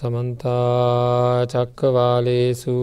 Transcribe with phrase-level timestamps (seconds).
[0.00, 2.76] සමන්තා චක්කවාලේසු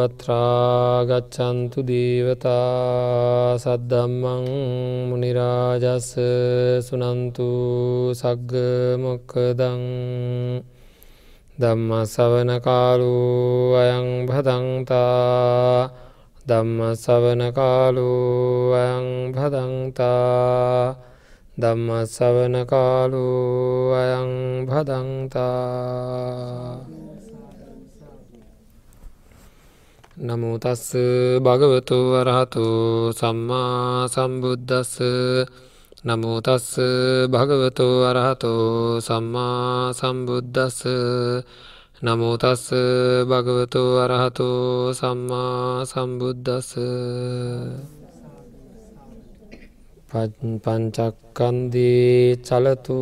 [0.00, 4.46] අත්‍රාගච්චන්තු දේවතා සද්දම්මං
[5.10, 6.08] මනිරාජස්ස
[6.80, 7.48] සුනන්තු
[8.14, 8.52] සග්ග
[8.96, 9.84] මොක්කදං
[11.58, 13.12] දම්ම සවන කාලු
[13.76, 15.92] අයං භදන්තා
[16.46, 18.10] දම්ම සවන කාලු
[18.74, 21.11] අයං භදන්තා
[21.52, 23.28] ධම්ම සවන කාලු
[23.92, 25.42] අයං භදන්තා
[30.18, 30.96] නමුතස්ස
[31.38, 32.64] භගවතු වරහතු
[33.12, 34.96] සම්මා සම්බුද්ධස්ස
[36.02, 36.68] නමුතස්ස
[37.28, 38.52] භගවතු වරහතු
[38.98, 40.80] සම්මා සම්බුද්ධස්ස
[42.02, 42.64] නමුතස්ස
[43.24, 44.48] භගවතු වරහතු
[44.90, 46.70] සම්මා සම්බුද්ධස්ස
[50.64, 52.06] පංචක්කන්දී
[52.38, 52.96] චලතු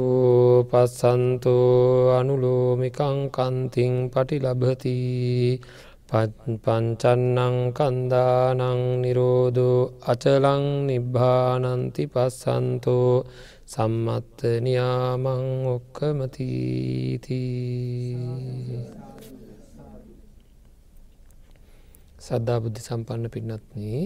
[0.70, 4.94] පස්සන්තෝ අනුලෝමිකං කන්තිං පටිලබති
[6.64, 8.62] පංචන්නං කන්දානං
[9.02, 13.10] නිරෝධෝ අචලං නිබ්භානන්ති පස්සන්තෝ
[13.66, 17.42] සම්මත්ත නියාමං ඔක්කමතීති
[22.20, 24.02] සද්ධා බුද්ධි සම්පන්න පින්නත්න්නේ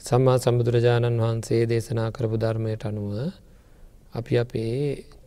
[0.00, 3.14] සම්මා සම්බුදුරජාණන් වහන්සේ දේශනා කරපු ධර්මයට අනුව
[4.12, 4.76] අපි අපේ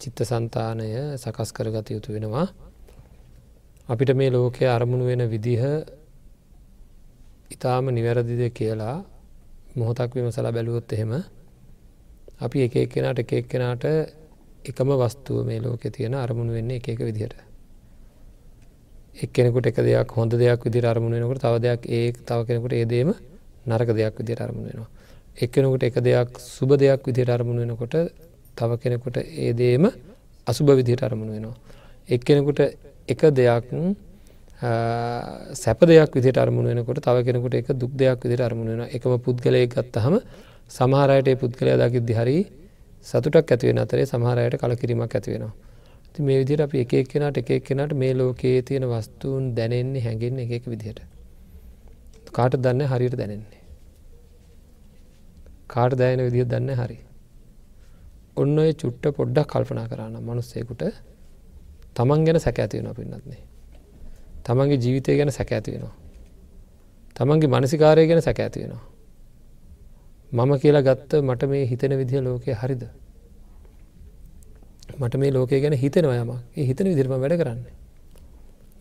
[0.02, 2.48] චිත්ත සන්තානය සකස් කරගත යුතු වෙනවා.
[3.90, 5.64] අපිට මේ ලෝකය අරමුණු වෙන විදිහ
[7.52, 8.98] ඉතාම නිවැරදිද කියලා
[9.76, 11.12] මොහොතක් විමසලා බැලුවොත් එහෙම
[12.40, 13.86] අපි එක එක්කෙනට එක එක්කෙනට
[14.66, 17.38] එකම වස්තුව මේ ලෝකෙ තියෙන අරමුණු වෙන්නේ එක එක විදිහට.
[19.18, 23.14] එක්කෙනෙකුට එක දෙයක් හොඳ දෙයක් විදිර අරමුණ වෙනකට තව දෙයක් ඒ තව කෙනෙකුට ඒදේම
[23.66, 24.90] නරක දෙයක් විදියට අරමුණ වෙනවා.
[25.38, 27.96] එක්කෙනකුට එක දෙයක් සුබ දෙයක් විදියට අරමුණ වෙනකොට
[28.56, 29.86] තව කෙනෙකුට ඒ දේම
[30.48, 31.56] අසුභ විදිහට අරමුණ වෙනවා.
[32.10, 32.60] එක්කෙනෙකුට
[33.08, 33.70] එක දෙයක්
[35.54, 39.68] සැප දෙයක් විදිට අරමුණ වෙනකොට තව කෙනෙකුට එක දුක් දෙයක් විදිට අරමුණ වෙන එකම පුද්ගලය
[39.68, 40.16] ගත්තහම
[40.70, 42.38] සමහරයට පුද්ගලය දකිද්දි හරි
[43.06, 45.54] සතුටක් ඇතිවෙන අතරේ සමහරයට කලකිරීමක් ඇතිවෙනවා.
[46.14, 50.64] ති මේ විදිට අපි එක එක්කෙනට එක එක්කෙනට මේ ලෝකයේ තියෙන වස්තුූන් දැනෙන්නේ හැඟෙන් එක
[50.66, 51.00] විදිහට.
[52.34, 53.62] කාට දන්න හරියට දැනෙන්නේ.
[55.68, 56.98] කාට දැයන විදිහ දන්න හරි.
[58.38, 60.84] ඔන්න ඔය චුට්ට පොඩ්ඩක් කල්පනා කරන්න මනුස්සයකුට
[61.96, 63.44] තමන් ගැන සැක ඇතිවෙන පින්නත්න්නේ.
[64.46, 65.96] තමන්ගේ ජීවිතය ගැන සැක ඇතිවෙනවා.
[67.16, 68.84] තමන්ගේ මනසිකාරය ගැන සැක ඇතිවෙනවා.
[70.32, 72.84] මම කියලා ගත්ත මට මේ හිතන විදිහ ලෝකය හරිද.
[75.00, 77.64] මට මේ ලෝකය ගැන හිතනවා යම ඒ හිතන විදිරම වැඩ කරන්න.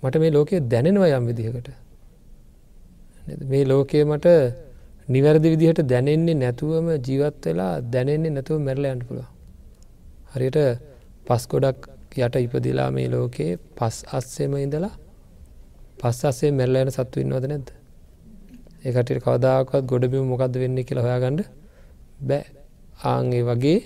[0.02, 1.68] මට මේ ලෝකය දැනෙනවා යම් විදිහකට
[3.50, 4.26] මේ ලෝකය මට
[5.08, 9.28] නිවැරදි විදිහට දැනෙන්නේ නැතුවම ජීවත් වෙලා දැනෙන්නේ නැතුව මැරලයන්ට පුළුව.
[10.32, 10.58] හරියට
[11.26, 11.80] පස් ගොඩක්
[12.16, 14.92] යට ඉපදිලා මේ ලෝකයේ පස් අස්සෙම ඉඳලා
[16.00, 17.68] පස් අස්සේ මැරලයන සත්තු ඉන්නවද නැද්ද.
[18.84, 21.40] ඒකට කවදාකත් ගොඩබිම මොකක්ද වෙන්න කියලා හොයාගඩ
[22.28, 22.44] බෑ
[23.04, 23.78] ආන්ගේ වගේ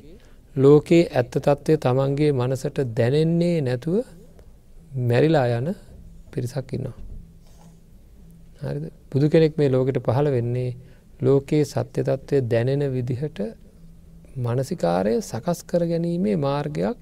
[0.57, 3.97] ලෝකයේ ඇත්ත තත්ත්වය තමන්ගේ මනසට දැනෙන්නේ නැතුව
[5.09, 5.69] මැරිලා යන
[6.33, 7.06] පිරිසක් ඉන්නවා.
[8.61, 10.71] හරිද බුදු කෙනෙක් මේ ලෝකට පහළ වෙන්නේ
[11.21, 13.39] ලෝකයේ සත්‍ය තත්ත්වය දැනෙන විදිහට
[14.45, 16.99] මනසිකාරය සකස් කර ගැනීමේ මාර්ගයක්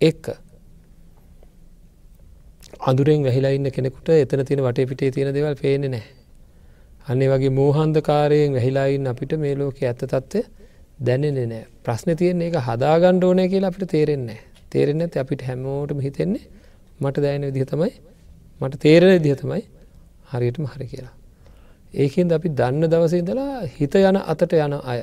[0.00, 0.26] එක්ක.
[2.88, 6.06] අඳුරෙන් වැහිලා ඉන්න කෙනෙකුට එතන තියෙන වටේ පිටේ තියෙන දෙවල් පේන්නේ නෑ.
[7.08, 10.42] අන්නේ වගේ මෝහන්දකාරයෙන් වැහිලායින්න අපිට මේ ලෝක ඇත්ත තත්ත්වය
[11.00, 14.38] දැනෙන්නේ නෑ ප්‍රශ්න තියෙන් ඒක හදාගණ්ඩ ඕනය කියලා අපිට තේරෙන්නේ
[14.72, 16.44] තේරෙන්න ඇති අපිට හැමෝටම හිතෙන්නේ
[17.00, 17.92] මට දැයන විදිහ තමයි
[18.60, 19.62] මට තේරෙන විදිහ තමයි
[20.30, 21.14] හරියටම හරි කියලා.
[21.94, 25.00] ඒකෙන්ද අපි දන්න දවසේ ඉඳලා හිත යන අතට යන අය.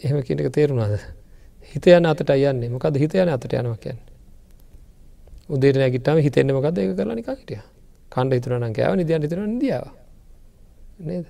[0.00, 1.00] එහෙම කියනක තේරුණාද.
[1.72, 3.98] හිත යන අතට යන්නේ මොකද හිත යන අතට යනවා කියන්න.
[5.48, 7.64] උදේට නැගිටම හිතෙන්න මොකද ඒක කරලා නිකන් හිටියා.
[8.12, 9.86] කණ්ඩ හිතුණා නම් කෑව නිදියන් හිතුණා නිදියාව.
[11.00, 11.26] නේද?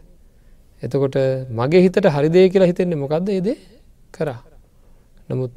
[0.82, 1.16] එතකොට
[1.50, 3.58] මගේ හිතට හරි දේ කියලා හිතෙන්නේ මොකද්ද ඒ දේ
[4.12, 4.40] කරා.
[5.28, 5.52] නමුත්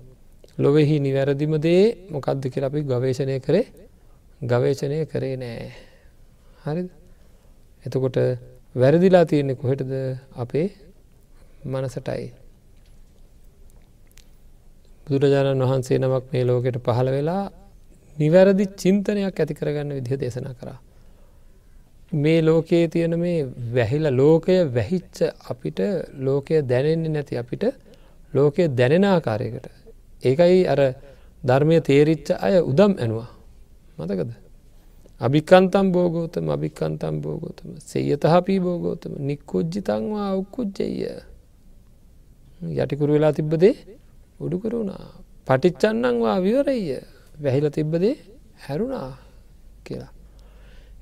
[0.57, 3.65] ලොවෙහි නිවැරදිම දේ මොකක්ද කියලා අපි ගවේෂණය කරේ
[4.41, 5.71] ගවේෂණය කරේ නෑ
[6.63, 6.83] හරි
[7.85, 8.17] එතකොට
[8.75, 9.91] වැරදිලා තියෙන්නේ කොහෙටද
[10.35, 10.67] අපේ
[11.65, 12.27] මනසටයි
[15.07, 17.43] බුදුරජාණන් වහන්සේ නමක් මේ ලෝකෙට පහළ වෙලා
[18.17, 20.79] නිවැරදි චින්තනයක් ඇති කරගන්න විදිහ දේශනා කරා.
[22.13, 23.39] මේ ලෝකයේ තියෙන මේ
[23.71, 25.17] වැහිල ලෝකය වැහිච්ච
[25.49, 25.79] අපිට
[26.19, 27.63] ලෝකය දැනෙන්නේ නැති අපිට
[28.33, 29.67] ලෝකය දැනෙන ආකාරයකට.
[30.23, 30.81] ඒකයි අර
[31.43, 33.29] ධර්මය තේරිච්ච අය උදම් ඇනවා.
[33.97, 34.31] මතකද
[35.21, 40.87] අභිකන්තම් බෝගෝතම අභිකන්තම් බෝගෝතම සෙයතහපී බෝගෝතම නික්කුජ්ජිතංවා උක්කුජ්ජය
[42.77, 43.75] යටිකුරු වෙලා තිබ්බදේ
[44.39, 45.05] උඩු කරුණා
[45.47, 46.79] පටිච්චන්නංවා විවරය
[47.43, 48.15] වැහිල තිබ්බදේ
[48.65, 49.09] හැරුණා
[49.85, 50.11] කියලා.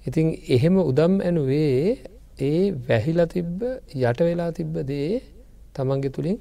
[0.08, 1.98] ඉතින් එහෙම උදම් ඇනුවේ
[2.40, 3.60] ඒ වැහිල තිබ්බ
[3.96, 5.20] යට වෙලා තිබ්බ දේ
[5.76, 6.38] තමන්ගේ තුළින්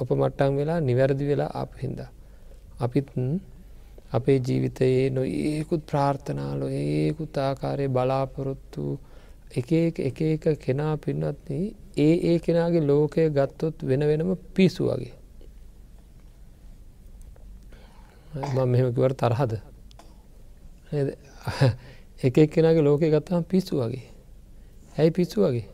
[0.00, 2.10] ඔප මට්ටන් වෙලා නිවැරදි වෙලා අප හින්දා.
[2.84, 3.08] අපිත්
[4.12, 8.84] අපේ ජීවිතයේ නො ඒකුත් ප්‍රාර්ථනාල ඒකුත් ආකාරය බලාපොරොත්තු
[9.52, 11.52] එක එක එක කෙනා පින්නත්න
[11.96, 15.14] ඒ ඒ කෙනාගේ ලෝකය ගත්තොත් වෙන වෙනම පිසු වගේ.
[18.34, 19.52] මම මෙහෙමකිවට තරහද?
[22.22, 24.04] එක එක් කෙනගේ ලෝකය ගත්තාම පිස්සු වගේ.
[24.98, 25.66] ඇයි පිස්සු වගේ?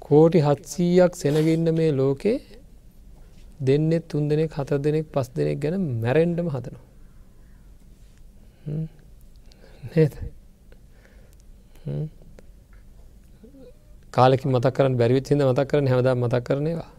[0.00, 2.38] කෝටි හත්සීයක් සෙනගන්න මේ ලෝකේ
[3.60, 6.85] දෙන්නෙත් තුන් දෙනෙක් හතර දෙනෙක් පස් දෙනෙක් ගැන මැරෙන්ඩම හදනවා.
[8.66, 10.14] නේද?
[14.10, 16.90] කාලෙකි මතක් කරන්න බැරිවිච්චිද මතක් කරන හැමදා මතක් කරනවා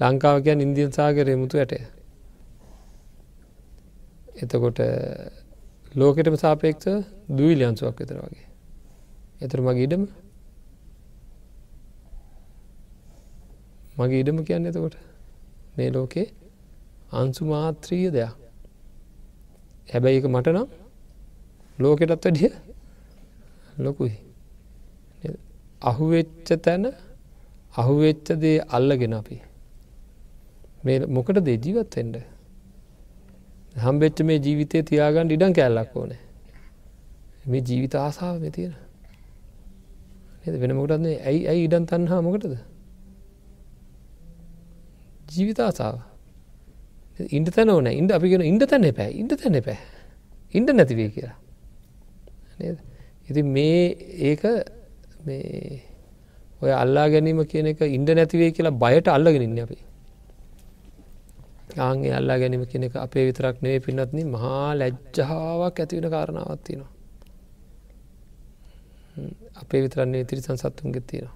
[0.00, 1.78] ලංකාව කියන් ඉන්දියන් සාගරය මුතු ඇටය.
[4.36, 4.78] එතකොට
[5.94, 6.86] ලෝකෙටම සාපේක්ෂ
[7.28, 8.46] දූවිලියන්සුවක් විතර වගේ.
[9.40, 10.04] එතර මගේ ඉඩම?
[13.98, 14.96] මගේ ඉඩම කියන්න එතකොට
[15.76, 16.28] මේ ලෝකේ
[17.12, 18.47] අන්සු මාත්‍රීය දෙයක්.
[19.88, 20.68] හැබැයි එක මට නම්
[21.78, 22.50] ලෝකෙටත් වැඩිය
[23.78, 24.14] ලොකුයි.
[25.82, 26.84] අහුවෙච්ච තැන
[27.74, 29.36] අහුවෙච්ච දේ අල්ලගෙන අපි.
[30.84, 32.16] මේ මොකට දේ ජීවත්වෙන්ට
[33.76, 36.20] හම්බෙච්ච මේ ජීවිතය තියාගන්න ඉඩම් කැල්ලක් ඕනෑ.
[37.46, 38.74] මේ ජීවිත ආසාාව මෙ තියෙන.
[40.54, 42.54] වෙන මොකටත්න්නේ ඇයි ඇයි ඉඩන් තන්හා මොකටද?
[45.28, 46.07] ජීවිත ආසාාව.
[47.30, 47.86] ඉන්ඩ තැන ඕන.
[47.92, 49.78] ඉන්ඩ අපිගෙන ඉන්ඩ තැන්න පැ ඉන්ඩ තැන්න පැ
[50.54, 51.36] ඉන්ඩ නැතිවේ කියලා.
[53.28, 53.82] ඉති මේ
[54.30, 54.42] ඒක
[55.26, 55.82] මේ
[56.62, 59.78] ඔය අල්ලා ගැනීම කියන එක ඉන්ඩ නැතිවේ කියලා බයට අල්ලගෙන ඉන්න අපි.
[61.78, 66.92] ආගේ අල්ලා ගැනීම කෙනෙ එක අපේ විතරක් නෙවේ පින්නත්න මහා ලැජ්ජාවක් ඇතිවෙන කාරණාවත්තිනවා
[69.62, 71.34] අපේ විතරන්නේ තිරිසන් සත්තුන් ගෙත්තිනවා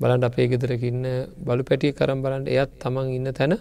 [0.00, 1.04] බලන්ට අපේ ගෙදරකින්න
[1.46, 3.54] බලු පැටිය කරම් බලන්ට එයත් තමන් ඉන්න තැන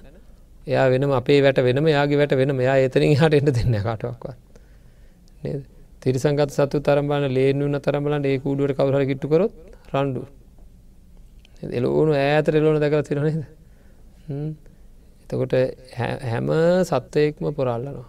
[0.68, 4.38] එයා වෙනම අපේ වැට වෙනම යාගේ වැට වෙන මෙයා එතනින් හට එට දෙන්න කටුවක්වත්
[5.44, 5.64] නේද?
[6.02, 9.54] තිරිසංගත් සතු තරම්බල ලේනුන්න තරම්බලට ඒ කූඩුවට කවර කිට්ටුකරොත්
[9.94, 10.24] රණ්ඩු.
[11.72, 13.44] එලෝනු ඈතර එලෝන දැකර තිරනේද
[15.24, 15.54] එතකොට
[16.24, 16.48] හැම
[16.84, 18.08] සත්වයෙක්ම පොරල්ලනවා.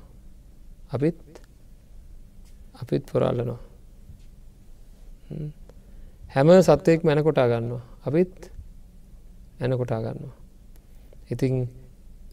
[0.91, 1.21] අපිත්
[2.75, 3.59] අපිත් පොරල්ලනවා.
[6.31, 6.49] හැම.
[6.63, 7.83] සත්වයෙක් මැන කොටා ගන්නවා.
[8.07, 8.51] අපිත්
[9.61, 10.35] ඇන කොටා ගන්නවා.
[11.31, 11.69] ඉතින්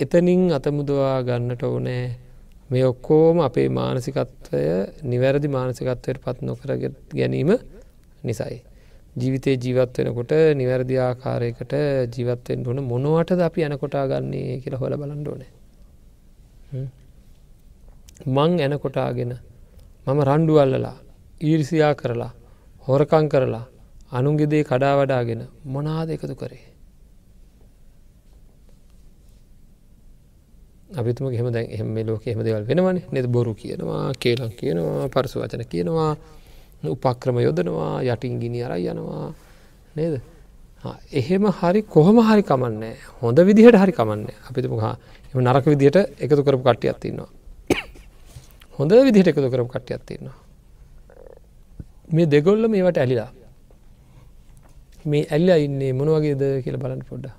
[0.02, 2.04] එතනින් අතමුදවා ගන්නට ඕනෑ
[2.70, 4.62] මේ ඔක්කෝම අපේ මානසිකත්වය
[5.04, 6.72] නිවැරදි මානසිකත්වයට පත් නොකර
[7.12, 7.52] ගැනීම
[8.24, 8.58] නිසයි.
[9.16, 11.74] ජීවිතය ජීවත් වෙනකොට නිවැරදි ආකාරයකට
[12.16, 15.52] ජීවත්වෙන් ඕන මොනවටද අපි යන කොටා ගන්නේ කියල හොල බලන්න ඕනේ.
[18.28, 19.34] මං ඇන කොටාගෙන
[20.08, 20.98] මම රණ්ඩු අල්ලලා
[21.42, 22.32] ඊරිසියා කරලා
[22.88, 23.66] හොරකං කරලා
[24.12, 26.71] අනුන්ගෙදේ කඩා වඩාගෙන මොනාද එකතු කරේ.
[30.92, 32.98] අපිතුම හෙම දැන් එහෙම ලෝක එහෙම දෙවල් වෙනවන.
[33.12, 33.26] නෙද?
[33.28, 36.12] බොරු කියනවා කේලං කියනවා පරසු වචන කියනවා
[36.86, 39.34] උපක්‍රම යොදනවා යටින් ගිනි අරයි යනවා.
[39.96, 40.22] නේද?
[41.12, 44.96] එහෙම හරි කොහොම හරි කමන්නේ හොඳ විදිහට හරි කමන්න අපිතුම හා
[45.34, 47.30] එම නරක විදිහට එකතු කරපු කට්ටියත් තින්නවා
[48.78, 50.38] හොඳ විදිහට එකතු කරපු කට්ටියත් තින්නවා
[52.10, 53.30] මේ දෙගොල්ල මේවට ඇලිලා.
[55.06, 57.30] මේ ඇල්ලා ඉන්නේ මොනවගේද කියල බලන්න පොඩ්ඩ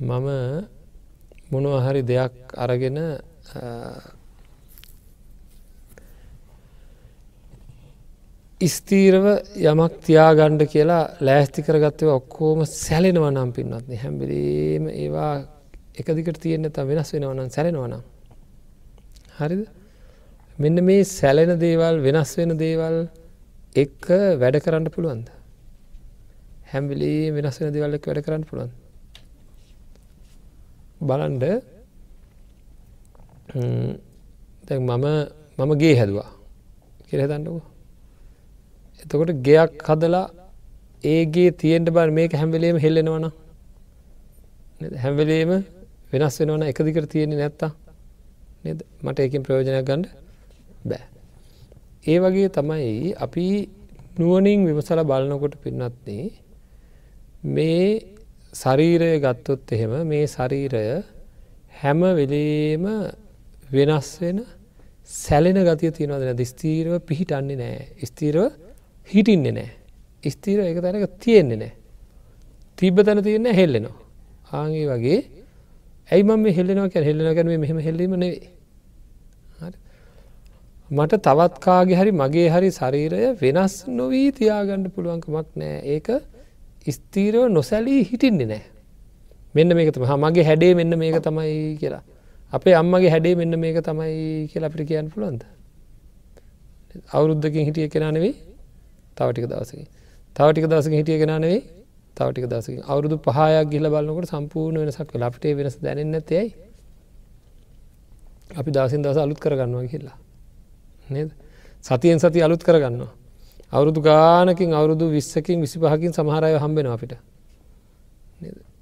[0.00, 0.28] මම
[1.50, 2.98] මොනවා හරි දෙයක් අරගෙන
[8.60, 9.26] ස්තීරව
[9.70, 15.32] යමක් තියාගණ්ඩ කියලා ලෑස්ති කරගත්තව ඔක්කෝම සැලෙනව නම් පින්නත්න හැම්බිලීම ඒවා
[16.00, 18.02] එකදිකට තියෙන්න්න ත වෙනස් වෙනවනම් සැලෙනවනම්
[19.38, 19.62] හරිද?
[20.58, 22.96] මෙන්න මේ සැලෙන දේවල් වෙනස් වෙන දේවල්
[23.82, 24.04] එක්ක
[24.42, 25.28] වැඩ කරන්න පුළුවන්ද?
[26.72, 28.72] හැම්බිලී වෙනස් වෙන දේවල් එක් වැඩ කරන්න පුළුවන්
[31.00, 31.44] බලන්ඩ
[34.78, 35.06] මම
[35.58, 36.30] මම ගේ හැදවා
[37.08, 37.62] කෙරහතන්නකෝ
[39.02, 40.26] එතකොට ගෙයක් හදලා
[41.04, 43.26] ඒගේ තියෙන්ට බර මේක හැම්වෙලේම හෙල්ලෙනවන
[44.96, 45.50] හැම්වෙලේම
[46.12, 47.72] වෙනස් වෙනවන එක දිකර තියෙන්නේ නැත්තා
[48.64, 48.80] නද?
[49.02, 50.06] මට ඒකින් ප්‍රයෝජනයක් ගණ්ඩ
[50.84, 51.04] බෑ.
[52.04, 53.46] ඒ වගේ තමයි අපි
[54.18, 56.26] නුවනින් විමසල බලනකොට පින්නත්න්නේ
[57.46, 58.15] මේ
[58.56, 60.84] ශරීරය ගත්තොත් එහෙම මේ ශරීරය
[61.80, 62.84] හැම වෙලේම
[63.70, 64.38] වෙනස් වෙන
[65.14, 68.44] සැලෙන ගතිය තියෙනවද නැද ස්තීරව පිහිටන්නේ නෑ ස්තීරව
[69.08, 71.72] හිටින්නේ නෑ ස්තීර එක තැනක තියෙන්නේ නෑ
[72.78, 73.96] තිබ්බ තැන තියෙන හෙල්ලෙනවා.
[74.52, 75.18] ආගේ වගේ
[76.10, 78.50] ඇයි මම හෙල්ලෙනවා කැ හෙල්ලෙන කැන මෙහම හෙල්ලීම නෙවේ
[80.90, 86.08] මට තවත් කාගේ හරි මගේ හරි ශරීරය වෙනස් නොවී තියාගණ්ඩ පුළුවන්කමක් නෑ ඒක
[86.92, 88.64] ස්තීරව නොසැලී හිටින්නේ නෑ
[89.54, 92.02] මෙන්න මේක තම මගේ හැඩේ මෙන්න මේක තමයි කියලා.
[92.52, 95.42] අපේ අම්මගේ හැඩේ මෙන්න මේක තමයි කියලා අපිට කියන්න පුළුවන්ද?
[97.12, 98.34] අවුරුද්ධකින් හිටිය කෙනා නෙවෙයි
[99.16, 99.86] තවටික දවසකින්.
[100.36, 101.62] තවටික දවසක හිටිය කෙනා නෙවෙයි
[102.16, 105.28] තවටික දසකින් අවුරුදු පහයක් ගිල බලන්නකට සම්පූර්ණ වෙනසක් වෙලා.
[105.28, 106.46] අපිට වෙනස දැනෙන්න ඇතයයි
[108.50, 110.16] අපි දසින් දස අලුත් කරගන්නවා කියලා.
[111.10, 111.30] නේද?
[111.84, 113.12] සතියෙන් සති අලුත් කරගන්නවා.
[113.72, 117.12] අවුරුදු ගානකින් අවුරුදු විස්සකින් විසි පහකින් සමහරය හම්බෙන අපිට.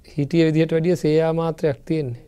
[0.07, 2.23] හිටිය විදිහට වැඩිය සේයා මාත්‍රයක් තියෙන්නේ.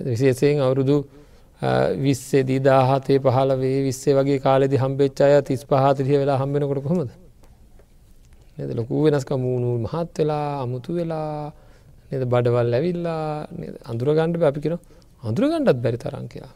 [0.00, 0.96] විශේෂයෙන් අවුරුදු
[1.96, 7.10] විස්සේ දීදාහතේ පහලවේ විස්සේ වගේ කාලෙදි හම්බෙච්චාය තිස් පහතිරිය වෙලා හම්බෙනකොට කොහොමද?
[8.58, 8.70] නද?
[8.72, 11.52] ලොකු වෙනස්ක මූුණු මහත් වෙලා අමුතු වෙලා
[12.10, 12.22] නද?
[12.24, 13.22] බඩවල් ඇවිල්ලා
[13.84, 14.78] අඳුරගණ්ඩ අපි කියෙන
[15.22, 16.54] අඳුරගණ්ඩත් බැරි තරන් කියලා.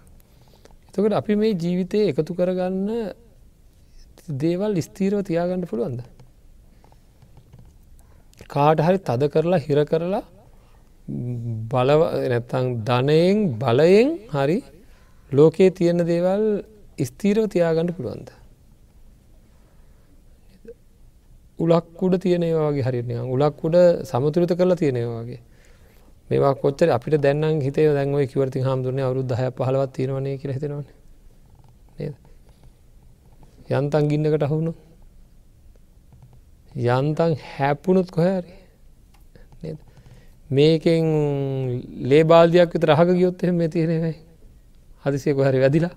[0.89, 2.89] එතකට අපි මේ ජීවිතය එකතු කරගන්න
[4.29, 6.01] දේවල් ස්තීරව තියාගන්න පුළුවන්ද.
[8.47, 10.25] කාට හරි තද කරලා හිර කරලා
[11.73, 14.59] බලව නැත්තං ධනයෙන් බලයෙන් හරි
[15.31, 16.45] ලෝකයේ තියෙන දේවල්
[17.01, 18.29] ස්තීරව තියාගන්න පුළුවන්ද.
[21.59, 25.41] උලක්කුඩ තියෙනවාගේ හරිනය උලක්කුඩ සමතුරත කරලා තියෙනවාගේ
[26.31, 30.87] මේවා කොච්චර අපිට දැන්න හිතේ දැන්ව කිවරති හාමුදුරන අවරුද් දහ පහලවත් තියෙනවන කියර හිතෙනවන
[33.71, 34.73] යන්තන් ගින්නකට අහුුණු
[36.89, 38.53] යන්තන් හැප්පුුණුත් කොහැරි
[40.51, 41.05] මේකෙන්
[42.05, 44.15] ලේබාල්ධයක් විත රහක ගියොත් එහෙම තියෙනවයි
[45.05, 45.95] හදිසිය කොහැරි වැදිලා.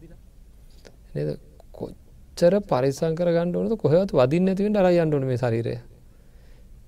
[1.74, 5.76] කොච්චර පරිසං කර ගණ්ඩුවනද කොහවත් වදින්න ඇතිවෙන් අර අන්ඩුවන මේ සරීරය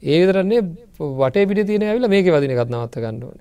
[0.04, 0.62] ඒ විතරන්නේ
[1.20, 3.40] වටේ පිට තියෙන ඇවිල මේක වදින කත්නවත්ත ගණ්ඩුවන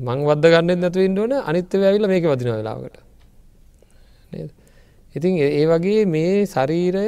[0.00, 2.96] මං වද ගන්න නැතු ඉන්ඩුවන අනිත්‍ය ඇවිල මේක වදින වෙලාවට
[5.16, 7.06] ඉතින් ඒ වගේ මේ ශරීරය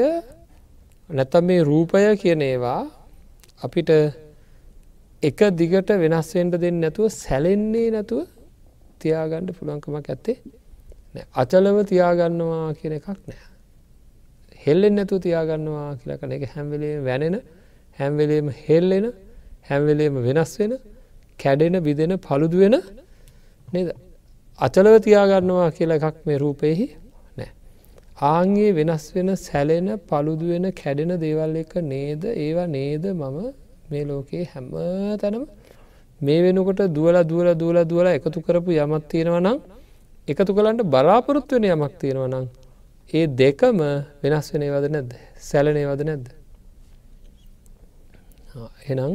[1.10, 2.80] නැත්තම් මේ රූපය කියන ඒවා
[3.60, 3.90] අපිට
[5.22, 8.20] එක දිගට වෙනස්වෙන්ට දෙන්න නැතුව සැලෙන්නේ නැතුව
[9.00, 10.36] තියාගණ්ඩ පුළන්කමක් ඇත්තේ
[11.34, 13.38] අචලව තියාගන්නවා කියන එකක් නෑ
[14.64, 17.36] හෙල්ලෙන් නැතු තියාගන්නවා කියලා කන එක හැම්වෙලේ වැනෙන
[17.98, 19.06] හැම්වෙලේම හෙල්ලෙන
[19.68, 20.72] හැම්වෙලේම වෙනස් වෙන
[21.38, 22.76] කැඩෙන බිදෙන පළුදුවෙන
[23.68, 23.88] නේද
[24.58, 26.97] අචලව තියාගන්නවා කියලා එකක් මේ රූපයෙහි නෑ.
[28.18, 32.22] ආන්ගේ වෙනස් වෙන සැලෙන පළුදුවෙන කැඩෙන දේවල් එක නේද?
[32.24, 33.36] ඒවා නේද මම
[33.90, 34.70] මේ ලෝකයේ හැම
[35.20, 35.44] තැනම?
[36.20, 39.58] මේ වෙනකොට දුවල දුවල දුවල දුවල එකතු කරපු යමත් තියෙනව නම්
[40.28, 42.46] එකතු කළන්ට බලාපොරොත්තු වෙන යමක් තියෙනව නම්
[43.10, 43.78] ඒ දෙකම
[44.22, 45.12] වෙනස් වෙනේ වද නැද්ද?
[45.40, 46.26] සැලනේ වද නැද්ද?
[48.90, 49.14] එනම්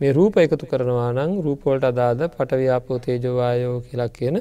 [0.00, 4.36] මේ රූප එකතු කරනවා නම් රූපෝල්ට අදාද පටව්‍යාපෝ තේජවායෝ කියලා කියන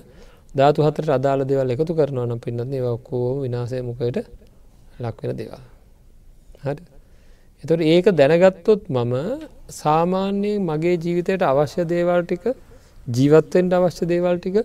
[0.54, 4.18] ධාතු හතට අදාළ දෙවල් එකතු කරනවා නම් පින්නත් ඔක්කෝ විනාසය මොකයට
[5.00, 5.64] ලක්වෙන දෙවා
[6.64, 6.82] හරි
[7.64, 9.14] එතොට ඒක දැනගත්තොත් මම
[9.74, 12.46] සාමාන්‍යයෙන් මගේ ජීවිතයට අවශ්‍ය දේවල් ටික
[13.08, 14.58] ජීවත්තෙන්ට අවශ්‍ය දේවල් ටික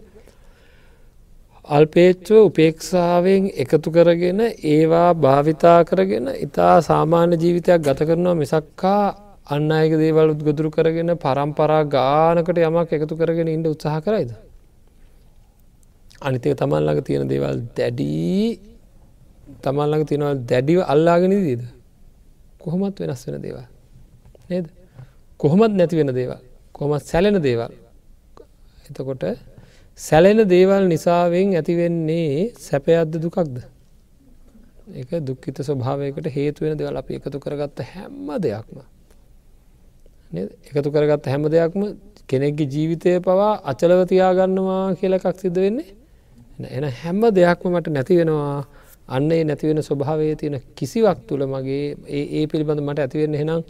[1.69, 9.05] අල්පේච්චුව උපේක්ෂාවෙන් එකතු කරගෙන ඒවා භාවිතා කරගෙන ඉතා සාමාන්‍ය ජීවිතයක් ගත කරනවා මිසක්කා
[9.47, 14.33] අන්න අයක දේවල් උද්ගොදුරු කරගෙන පරම්පරා ගානකට යමක් එකතු කරගෙන ඉන්න උත්සාහ කරයිද.
[16.27, 18.49] අනිතක තමන් ළඟ තියෙන දේවල් දැඩී
[19.65, 21.63] තමන් ළඟ තියෙනවල් දැඩිව අල්ලාගෙන දීද.
[22.63, 23.65] කොහොමත් වෙනස් වෙන දේවල්.
[24.51, 24.67] නේද.
[25.41, 26.41] කොහොමත් නැති වෙන දේවල්
[26.73, 27.73] කොහොමත් සැලෙන දේවල්.
[28.87, 29.25] එතකොට
[29.99, 33.55] සැලෙන දේවල් නිසාවෙන් ඇතිවෙන්නේ සැපයද්ද දුකක්ද.
[34.93, 38.77] එක දුක්කිත ස්වභාවයකට හේතුවෙන දෙවල් අපි එකතු කරගත්ත හැම්ම දෙයක්ම.
[40.69, 41.81] එකතු කරගත් හැම දෙයක්ම
[42.29, 46.04] කෙනෙක්ගේ ජීවිතය පවා අචලව තියාගන්නවා කියලකක් සිද්ධ වෙන්නේ
[46.59, 48.67] එන හැම්ම දෙයක්ම මට නැති වෙනවා.
[49.09, 53.63] අන්න ඒ නැතිවෙන ස්වභාවය තියෙන කිසිවක් තුළ මගේ ඒ පිළිබඳ මට ඇතිවෙන්න හෙනම්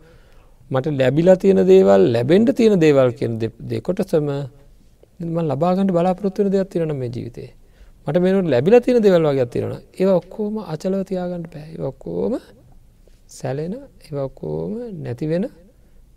[0.70, 3.32] මට ලැබිලා තියෙන දේවල් ලැබෙන්ට තියෙන දේවල් කියන
[3.64, 4.28] දෙකොටසම
[5.20, 7.50] ම ලබාගට බලාපොරත්තුවන දෙයක් තිරන මේ ජීවිතේ.
[8.06, 12.32] මට මේනට ලැබිල තියෙන දෙවල් වගේ තිරෙන ඒ ඔක්කෝම අචලව තියාගන්නට පැෑ ඔක්කෝම
[13.28, 13.74] සැලෙන
[14.04, 14.72] ඒ ඔක්කෝම
[15.02, 15.44] නැතිවෙන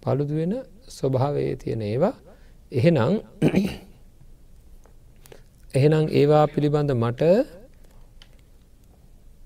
[0.01, 0.53] පළුදුවෙන
[0.89, 2.15] ස්වභාවයේ තියෙන ඒවා.
[2.71, 3.13] එහෙනම්
[5.77, 7.21] එහෙනම් ඒවා පිළිබඳ මට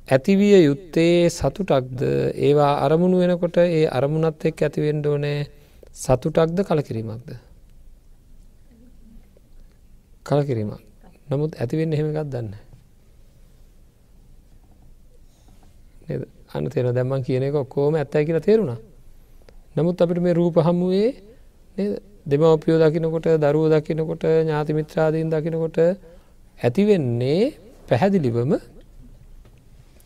[0.08, 2.02] ඇතිවිය යුත්තේ සතුටක්ද?
[2.48, 5.40] ඒවා අරමුණු වෙනකොට ඒ අරමුණත් එක් ඇතිවෙන්ඩ ඕනෑ
[5.96, 7.30] සතුටක්ද කලකිරීමක්ද?
[10.24, 10.82] කලකිරීමක්.
[11.30, 12.52] නමුත් ඇතිවෙන්න එහෙම එකක් දන්න
[16.54, 18.80] අන්න තේර දැම්මන් කියන එක ඔක්කෝම ඇත්තයි කියලා තේරුණා.
[19.76, 21.10] නමුත් අපිට මේ රූප හමුවේ
[22.26, 25.78] දෙමවපියෝ දකිනකොට දරුව දකිනකොට ඥාති මිත්‍රාදීන් දකිනකොට
[26.62, 27.41] ඇතිවෙන්නේ
[27.89, 28.51] පැහැදිලිවම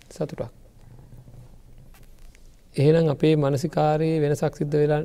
[0.10, 0.44] සතුටක්.
[2.76, 5.02] එහෙනම් අපේ මනසිකාරයේ වෙනසක් සිද්ධ වෙලා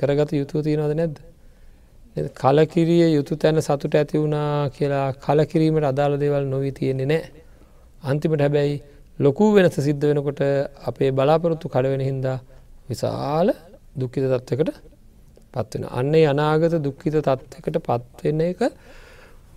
[0.00, 1.16] කරගත යුතුව තියෙනවද නැද්ද.
[2.34, 7.22] කලකිරිය යුතු තැන සතුට ඇති වුණා කියලා කලකිරීමට අදාළ දේවල් නොවී තියෙන්නේ නෑ.
[8.02, 8.76] අන්තිමට හැබැයි
[9.18, 10.40] ලොකු වෙනස සිද්ධ වෙනකොට
[10.88, 12.38] අපේ බලාපොරොත්තු කඩවෙන හින්දා
[12.88, 13.48] විශාල
[14.00, 14.70] දුක්කිත තත්වකට
[15.54, 15.84] පත්වෙන.
[15.90, 18.60] අන්නේ අනාගත දුක්කිත තත්වකට පත්වෙන්න එක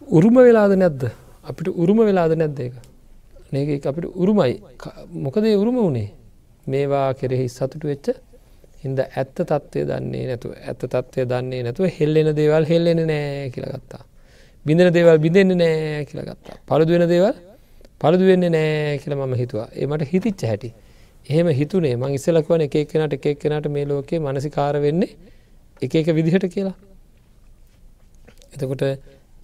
[0.02, 1.04] උරුම වෙලාද නැද්ද
[1.44, 2.74] අපිට උරුම වෙලාද නැද්ද එක.
[3.54, 4.54] ඒක අපිට උරුමයි
[5.26, 6.10] මොකදේ උරුම වුණේ
[6.68, 8.08] මේවා කෙරෙහි සතුට වෙච්ච
[8.84, 14.04] හින්ද ඇත්ත තත්ත්වය දන්නේ නැතුව ඇත්ත තත්ත්වය දන්නේ නැතුව හෙල්ලෙන දේවල් හෙල්ලෙන නෑ කියලගත්තා.
[14.66, 16.58] බිඳන දේවල් බිඳෙන්නේ නෑ කියලගත්තා.
[16.68, 17.36] පළුදු වෙන දේවල්
[18.02, 20.70] පළුදු වෙන්න නෑ කියල මම හිතුවා ඒමට හිතිච්ච හැටි.
[21.30, 25.12] එහෙම හිතුනේ මං ඉස්සලක්වන එක එක්කෙනට එක එක්කෙනට මේ ලෝකේ මනසිකාර වෙන්නේ
[25.82, 26.78] එක එක විදිහට කියලා.
[28.54, 28.84] එතකොට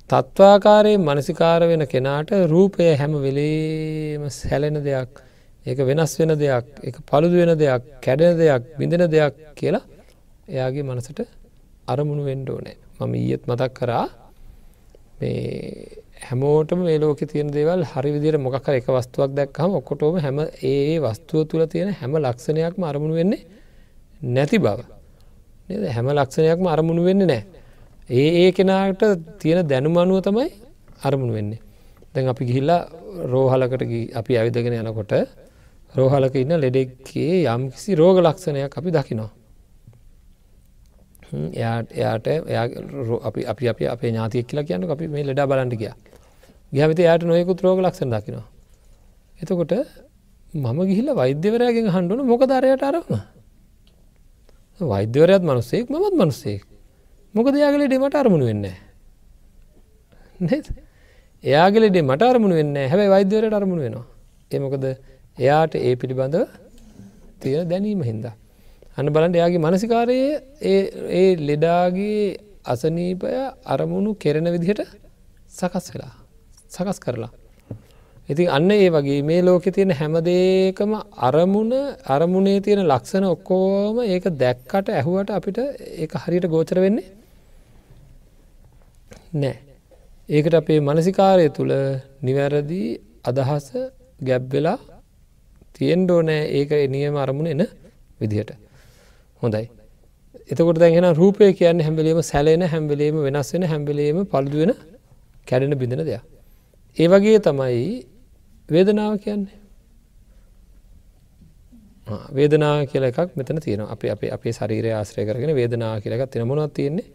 [0.10, 5.20] තත්ත්වාකාරයෙන් මනසිකාර වෙන කෙනාට රූපය හැම වෙලේම සැලෙන දෙයක්
[5.66, 9.84] ඒක වෙනස් වෙන දෙයක් එක පළුදු වෙන දෙයක් කැඩෙන දෙයක් බිඳෙන දෙයක් කියලා
[10.48, 11.20] එයාගේ මනසට
[11.88, 12.78] අරමුණු වෙන්ඩ ඕනෑ.
[13.00, 14.06] මම ඊයත් මතක් කරා
[15.20, 20.98] මේ හැමෝටම මේ ලෝක තියෙන දේවල් හරි විදිර මොකක්කර එක වස්තුවක් දැක්හම ඔක්කොටෝම හැම ඒ
[21.04, 23.44] වස්තුව තුළ තියෙන හැම ලක්ෂණයක්ම අරමුණු වෙන්නේ
[24.36, 24.80] නැති බව.
[25.96, 27.44] හැම ලක්ෂණයක්ම අරමුණු වෙන්නේ නෑ
[28.10, 29.02] ඒ ඒ කෙනාට
[29.40, 30.48] තියෙන දැනුමනුව තමයි
[31.04, 31.60] අරමුණු වෙන්නේ
[32.14, 32.82] දැන් අපි ගිහිල්ලා
[33.26, 33.84] රෝහලකට
[34.16, 35.14] අපි ඇවිදගෙන යනකොට
[35.94, 39.30] රෝහලක ඉන්න ලෙඩෙක්කේ යම් කිසි රෝග ලක්ෂණයක් අපි දකිනවා.
[41.54, 42.28] එයාට එයාට
[43.22, 45.92] අපි අපි අප අපේ ඥාතියක් කියලා කියන්න අපි මේ ලෙඩා බලන්ට ගිය
[46.74, 48.46] ගහමති යායට නොයකුත් රෝග ලක්ෂණ දකිනවා.
[49.36, 49.74] එතකොට
[50.54, 53.20] මම ගිහිල්ල වෛද්‍යවරයාගෙන් හන්ඩුවන මොකදරයට අරම
[54.80, 56.67] වෛද්‍යවරයත් මනුස්සෙක් මත් මනුස්සෙක්
[57.38, 58.66] මොකද යාගලෙඩේ මට අරමුණු වෙන්න
[61.44, 64.06] එයාගලෙඩේ මට අරමුණු වෙන්න හැබයි වෛද්‍යවරයට අරමුණු වෙනවා.
[64.52, 64.86] ඒමොකද
[65.38, 66.44] එයාට ඒ පිළිබඳව
[67.42, 68.36] තියෙන දැනීම හින්දා.
[68.98, 70.30] අන්න බලන්ට එයාගේ මනසිකාරයේ
[71.20, 72.22] ඒ ලෙඩාගේ
[72.74, 73.34] අසනීපය
[73.74, 74.82] අරමුණු කෙරෙන විදිහට
[75.50, 76.14] සකස් වෙලා
[76.76, 77.32] සකස් කරලා.
[78.32, 80.94] ඉතින් අන්න ඒ වගේ මේ ලෝකෙ තියෙන හැමදේකම
[81.28, 81.74] අරමුණ
[82.16, 87.08] අරමුණේ තියෙන ලක්ෂණ ඔක්කෝම ඒක දැක්කට ඇහුවට අපිට ඒ හරියට ගෝචර වෙන්නේ
[89.38, 89.58] නෑ.
[90.30, 91.74] ඒකට අපේ මනසිකාරය තුළ
[92.22, 92.82] නිවැරදි
[93.24, 93.68] අදහස
[94.20, 94.78] ගැබ්වෙලා
[95.76, 97.64] තියෙන්ඩ ඕනෑ ඒක නියම අරමුණ එන
[98.20, 98.52] විදිහට.
[99.42, 99.66] හොඳයි.
[100.52, 104.74] එතකොට දැගෙන රූපය කියන්න හැම්බලීම සැලෙන හැම්බලීම වෙනස් වෙන හැම්බලීම පළුදුවෙන
[105.48, 106.24] කැඩෙන බිඳන දෙයක්.
[106.98, 107.88] ඒ වගේ තමයි
[108.70, 109.58] වේදනාව කියන්නේ.
[112.32, 116.74] වේදනා කියල එකක් මෙතන තියෙන අප අප අපේ ශරීරය ආශ්‍රය කරගෙන වේදනා කියලකත් තින මොනවත්
[116.74, 117.06] තියෙන්නේ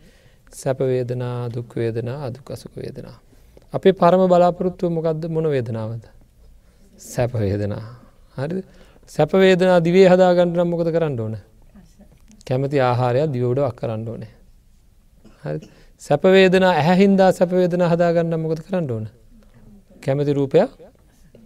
[0.52, 3.16] සැපවේදනා දුක්වේදනා අදුක් අසුක වේදනා.
[3.72, 6.04] අපේ පරම බලාපොරොත්තුව මොකක්ද මොන වේදනාවද.
[7.04, 7.84] සැපවේදනා
[8.36, 8.62] හරි
[9.08, 11.36] සැපවේදනා දිවේ හදාගන්නට නම් මොකද කරන්න ඕන?
[12.46, 14.32] කැමති ආහාරයක් දිවෝඩක් කරන්න ඕනේ.
[15.44, 15.58] හරි
[16.02, 19.06] සැපවේදනා ඇහැහින්දා සැපවේදනා හදාගන්න මොකද කරන්න ඕන?
[20.00, 20.70] කැමති රූපයක්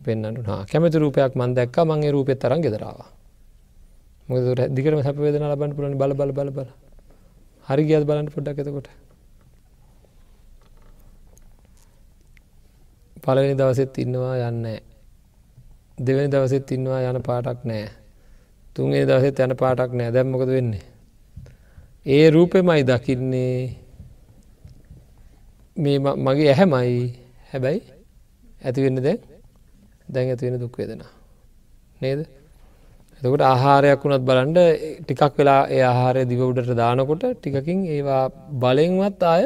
[0.05, 3.07] පෙන්න්නට හා කැමති රූපයක් මන් දැක්ක මගේ රූපෙත් තරන් ගෙදරවා
[4.29, 6.69] මොකද දිකරම සැපවේදන ලබන්න පුලන බල බල බල බල.
[7.69, 8.89] හරි ගියත් බලන්න පොඩ්ඩක් එතකොට.
[13.23, 14.79] පලනි දවසෙත් ඉන්නවා යන්නේ
[15.99, 17.89] දෙවැනි දවසෙත් ඉන්නවා යන පාටක් නෑ
[18.77, 20.85] තුන්ගේ දවසෙත් යන පාටක් නෑ දැම්මකද වෙන්නේ.
[22.07, 23.61] ඒ රූපෙමයි දකින්නේ.
[25.77, 27.27] මේ මගේ ඇහැමයි.
[27.51, 27.83] හැබැයි
[28.63, 29.21] ඇතිවෙන්න දැන්?
[30.09, 31.03] දැන් ඇතිවෙන දුක්වේදෙන
[32.01, 32.21] නේද?
[33.19, 34.59] එතකොට ආහාරයක් වුණත් බලන්ඩ
[35.01, 38.23] ටිකක් වෙලා ඒ ආහාරය දිව උඩට දානකොට ටිකකින් ඒවා
[38.61, 39.45] බලෙන්වත් ආය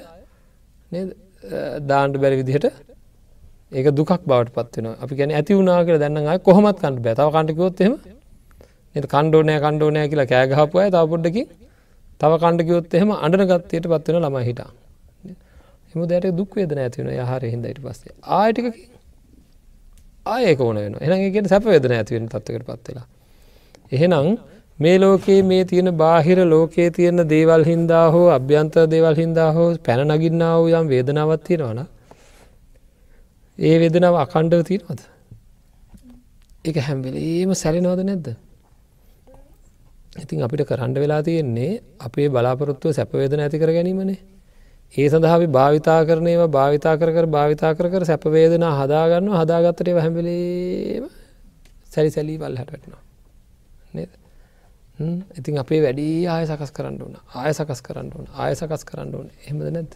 [1.85, 2.67] දාන්ඩ බැරි විදිහට
[3.73, 7.81] ඒක දුකක් බවට පත්වෙන අපි ගැන ඇති වුණනා කියල දැන්න අය කොහොමත් කන්ට බැතාව කණ්ඩකිවොත්
[7.81, 7.95] එම
[8.95, 11.47] එ කණ්ඩෝනය කණ්ඩෝනය කියලා කෑගහපුය තව පොඩ්ඩකින්
[12.21, 14.63] තව කණ්ඩකිවොත් එහෙම අඩන ගත්තයට පත්වෙන ළම හිට
[15.93, 18.13] එම දැට දුක් වේදන ඇතිවෙන යහර හිදයිට පස්සේ.
[18.33, 18.75] ආයටිකකින්
[20.27, 23.07] ආයක ඕන වෙන එනගේට සැප වේදන ඇතිවෙන තත්වකට පත්වෙලා
[23.93, 24.29] එහෙනම්
[24.79, 30.01] මේ ලෝකයේ මේ තියෙන බාහිර ලෝකයේ තියෙන දේවල් හින්දා හෝ අභ්‍යන්තර දේවල් හින්දා හෝ පැන
[30.11, 31.81] නගින්නා වූ යම් වේදනාවත් තියෙනවන
[33.59, 35.01] ඒ වෙදනාව අකණ්ඩව තියෙනවද?
[36.65, 38.29] එක හැම්වෙලීම සැලිනවද නැද්ද?
[40.17, 44.19] ඉතින් අපිට කරන්න වෙලා තියෙන්නේ අපේ බලාපොරොත්තුව සැපවේදන ඇති කර ගැනීමනේ.
[44.93, 51.05] ඒ සඳහාි භාවිතා කරනයව භාවිතා කර කර භාවිතා කර කර සැපවේදන හදාගන්න හදාගත්තට හැම්වෙලීම
[51.93, 53.10] සැරි සැලී වල් හටටනවා
[53.95, 54.11] නේද?
[55.39, 57.15] ඉතින් අපේ වැඩි ආය සකස් කරන්න ඕන.
[57.35, 58.27] ආය සකස් කරන්න ඕන.
[58.35, 59.29] ආය සකස් කරන්න ඕන.
[59.47, 59.93] එහමද නැද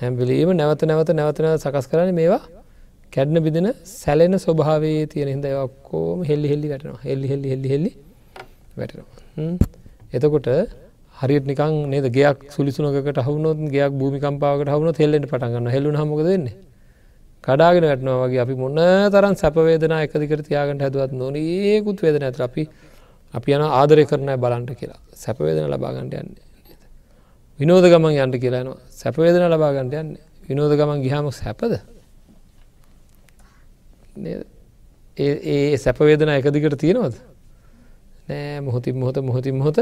[0.00, 2.42] හැම්බිලීම නැවත නැවත නැවතන සකස් කරන මේවා
[3.12, 7.00] කැඩ්න බිදෙන සැලෙන ස්වභාවේ තියෙන හිද ඔක්කෝම හෙල්ලි හෙල්ලි වැටනවා.
[7.08, 7.92] හෙල්ලි හෙල්ලි හෙල්ලි හෙල්ලි
[8.76, 9.08] වැටනවා.
[10.12, 10.48] එතකොට
[11.16, 12.06] හරියට නිකන් නේද?
[12.16, 16.54] ගයක් සුලිසුනකට හවුනොත් ගයක් භූමිකම්පාවකට හවුනොත් හෙල්ලෙන්ට පටන්ගන්න හෙලුන හමක දෙන්නේ
[17.46, 18.78] කඩාගෙන වැටනවා වගේ අපි මොන්න
[19.14, 22.62] තරන් සැපවේදනා එකදිකට තියාගට හැදුවත් නොනඒකුත් වේදන ඇත අපි
[23.34, 25.00] අපි යන ආදරය කරන බලන්ට කියලා.
[25.14, 26.44] සැපවේදන ලබාගන්ට යන්නේ
[27.58, 30.10] විනෝද ගමන් යන්ට කියලානවා සැපවේදන ලබාගන්ට යන්න.
[30.48, 31.72] විනෝද ගමන් ගිහාම සැපද?
[35.16, 37.16] ඒ සැපවේදන එකදිකට තියෙනවද?
[38.28, 39.78] නෑ මොහොතින් මොහොත මොහොතින් මොහොත.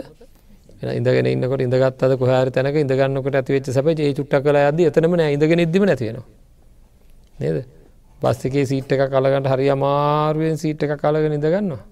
[0.92, 5.33] ඉඳගෙන ඉන්නකොට ඉඳගත් අද කොහර තැනක ඉඳගන්නකට ඇතිවෙච්ච සැප ඒ චුට්ට කළ ඇද එතනම නෑ
[5.33, 6.43] ඉඳගෙන ඉදම නැතිවෙනවා
[7.35, 7.64] නේද?
[8.20, 11.83] බස්සිකේ සීට් එක කලගට හරි අමාරුවෙන් සීට් එක කලගෙන ඉඳගන්නවා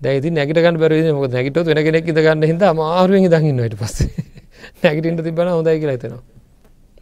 [0.00, 4.10] දැති නැගට බැර මොක නැගට වෙන කෙනෙක් ඉදගන්න හිද අමාරුවෙන් දකින්නට පස්සේ.
[4.82, 6.22] නැගටින්ට තිබන හොඳයි කියලා හිතනවා.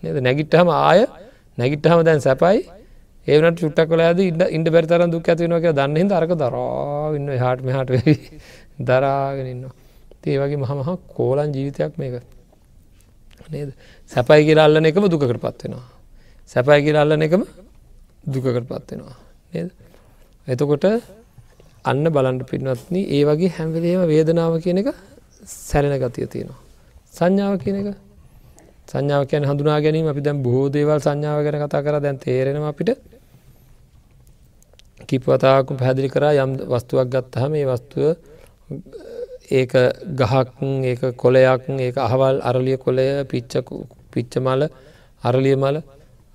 [0.02, 0.16] නද?
[0.20, 1.06] නැගිට්ටහම ආය
[1.58, 2.64] නැගිට්ටහම දැන් සැපයි.
[3.26, 8.16] ඒවනට චුට්ටක් කල ඇද ඉන්න ඉන්ඩ බැරිතර දුක් ඇතිවෙනක දන්න අරක දරාන්න හට මෙහට වෙයි
[8.88, 9.74] දරාගෙනන්නවා
[10.24, 12.22] ඒ වගේ මහමහ කෝලන් ජීවිතයක් මේක.
[13.50, 13.70] නේද?
[14.10, 16.01] සැපයි කියලා අල්ලන එකම දුකට පත්වෙනවා
[16.50, 17.42] සැපයි කියලා අල්ලන එකම
[18.24, 19.16] දුකකට පත්වෙනවා
[19.52, 19.70] නේද?
[20.46, 20.84] එතකොට
[21.84, 24.88] අන්න බලන්ට පින්වත්න ඒ වගේ හැම්වෙලේම වේදනාව කියන එක
[25.44, 26.60] සැරෙන ගතිය තියෙනවා.
[27.14, 27.88] සංඥාව කියන එක.
[28.88, 30.06] සංඥාව කියන හඳුනා ගැනීම.
[30.06, 31.96] අපි දැන් බොහෝ දේවල් සංඥාව ගැන කතා කර.
[32.00, 32.90] දැන් තේරෙනවා අපිට.
[35.08, 36.32] කිපවතාවකු පැදිලි කරා.
[36.36, 38.04] යම් වස්තුවක් ගත්තහ මේ වස්තුව
[39.50, 39.72] ඒක
[40.20, 40.48] ගහක්
[40.84, 43.52] ඒක කොලයක් ඒක අහවල් අරලිය කොලය පිච්ච
[44.12, 44.62] පිච්ච මල
[45.22, 45.76] අරලිය මල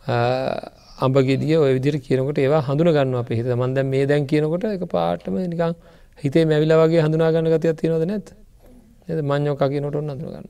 [0.07, 3.47] අඹගෙදිය ඔය විදිර කියනකොට ඒවා හඳුන ගන්න අප හිත.
[3.53, 5.73] මන්ද මේ දැන් කියනකොට එක පාටම නිකං
[6.23, 8.27] හිතේ මැවිලා වගේ හඳුනා ගන්න ගතියක් තියෙනවද නැත්
[9.07, 10.47] එ මං්ඥෝක කියනට ඔන්න අඳුරගන්න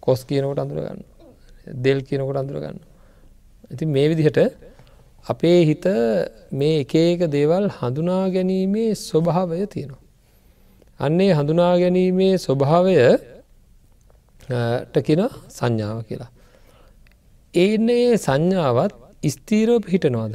[0.00, 1.00] කොස් කියනකොට අඳුරගන්න
[1.84, 2.78] දෙල් කියනකොට අඳුරගන්න
[3.70, 4.38] ඉති මේ විදිහට
[5.26, 5.86] අපේ හිත
[6.52, 10.02] මේ එකඒක දේවල් හඳුනා ගැනීමේ ස්වභාවය තියෙනවා.
[11.00, 12.94] අන්නේ හඳුනා ගැනීමේ ස්වභාවය
[14.92, 16.30] ටකින සංඥාව කියලා.
[17.56, 18.92] ඒන්නේ සංඥාවත්
[19.26, 20.34] ස්තීරෝ පිහිටනවාද.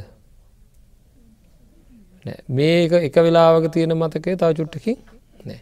[2.50, 4.98] මේක එක වෙලාවක තියෙන මතකේ තව චුට්ටකින්
[5.44, 5.60] නෑ.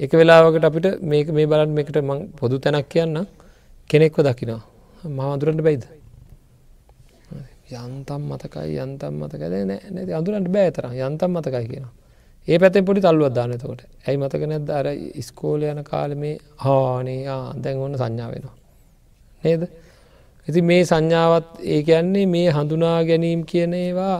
[0.00, 3.26] එක වෙලාවකට අපිට මේක මේ බලන් මේකට මං පොදු තැනක් කියන්න
[3.90, 4.62] කෙනෙක්ව දකිනවා
[5.10, 5.84] මහදුරට බයිද.
[7.74, 9.54] යන්තම් මතකයි යන්තම් මතකද
[9.90, 11.94] නැති අඳුරන්ට බෑතර යන්තම් මතකයි කියනවා.
[12.48, 14.86] ඒ පැතෙන් පොඩි තල්ලුවත් දානතකොට ඇයි මතක නැද අර
[15.20, 17.22] ස්කෝල යන කාලමේ හානේ
[17.62, 18.54] දැන් ඔන්න සංඥා වෙනවා.
[19.42, 19.62] නේද?
[20.48, 24.16] ඉති මේ සංඥාවත් ඒ කියන්නේ මේ හඳුනා ගැනීම් කියන ඒවා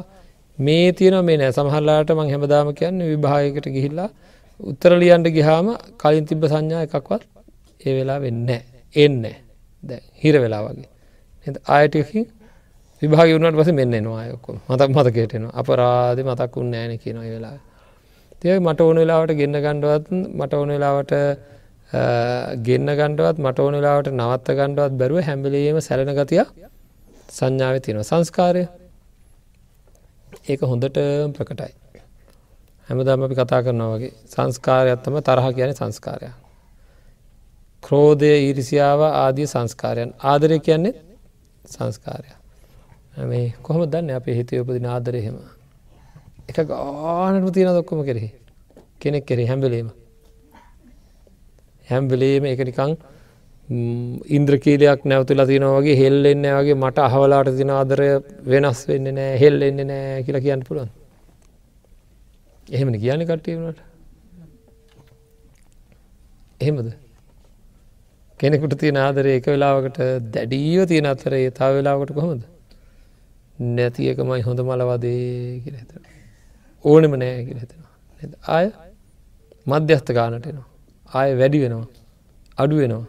[0.58, 1.52] මේ තියෙන මේ නෑ.
[1.52, 4.10] සමහල්ලාට මං හැමදාම කියන්න විභායකට ගිහිල්ලා
[4.60, 7.22] උත්තර ලියන්ට ගිහාම කලින් තිබ්බ සංඥා එකක්වත්
[7.80, 8.48] ඒ වෙලා වෙන්න
[8.94, 9.22] එන්න
[9.82, 10.88] දැ හිර වෙලා වගේ.
[11.68, 12.26] ආයටකින්
[13.02, 17.58] විභාග වුණට පස මෙන්න නවා අයොක්කො මතක් මතකේටෙනවා අපරාධ මතක් වුන් ෑන කියන වෙලා
[18.42, 21.12] තිය මට ඕන වෙලාවට ගෙන්න්න ගණ්ඩුවත් මට ඕන වෙලාවට
[21.92, 26.42] ගෙන්න්න ගණ්ඩුවත් මට ඕන වෙලාවට නවත්ත ගණ්ඩුවත් බැරුව හැම්බිලීම සැලන ගතිය
[27.30, 28.62] සංඥාව තියෙන සංස්කාරය
[30.48, 30.98] ඒක හොඳට
[31.36, 31.72] ප්‍රකටයි.
[32.88, 36.28] හැමදාම අපි කතා කරනවා වගේ සංස්කාරයත්තම තරහ කියන සංස්කාරය
[37.82, 40.10] ක්‍රෝධය ඊරිසියාව ආදිය සංස්කාරයන්.
[40.20, 40.94] ආදරය කියන්නේ
[41.66, 42.30] සංස්කාරය
[43.24, 45.38] මේ කොහොම දන්න අපේ හිතය උපදින ආදරයහෙම
[46.48, 48.28] එක ගානටම තියෙන දොක්කොම කෙරෙහි?
[49.00, 49.88] කෙනෙක් කෙරෙ හැම්බලීම.
[51.88, 52.96] හැම්බලීම එක නිකං
[53.68, 58.08] ඉන්ද්‍රකීලයක් නැවතුලා තින වගේ හෙල්ලෙන්න වගේ මට අහවලාට තින ආදරය
[58.46, 60.90] වෙනස් වෙන්න නෑ හෙල්ලෙන්න නෑ කියලා කියන්න පුළුවන්.
[62.68, 63.80] එහෙමන කියන කට්ටීමට
[66.60, 66.92] එහෙමද?
[68.40, 69.98] කෙනෙකුට තියෙන ආදරය එක වෙලාවකට
[70.34, 72.46] දැඩීව තියෙන අතරේ තා වෙලාවට කොහොමද?
[73.58, 75.92] නැති එකමයි හොඳ මලවදේ කියලෙතට
[76.84, 77.92] ඕනෙම නෑ කියල හිතෙනවා.
[78.48, 78.72] ආය?
[79.66, 80.75] මධ්‍යස්ථ ගානටනවා
[81.14, 81.86] ආය වැඩි වෙනවා.
[82.58, 83.06] අඩු වෙනවා.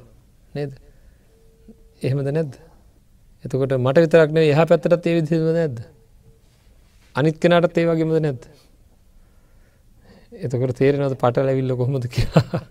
[0.56, 0.72] නේද?
[2.02, 2.54] එහෙමද නැද්ද?
[3.46, 5.82] එතකොට මට විතරක්න එහ පැත්තට ඒ විදිම නැද්ද?
[7.16, 8.48] අනිත් කෙනටත් ඒ වගේමද නැද්ද?
[10.46, 12.62] එතකොට තේරෙනද පට ලැවිල්ල කොහොමද කියලා?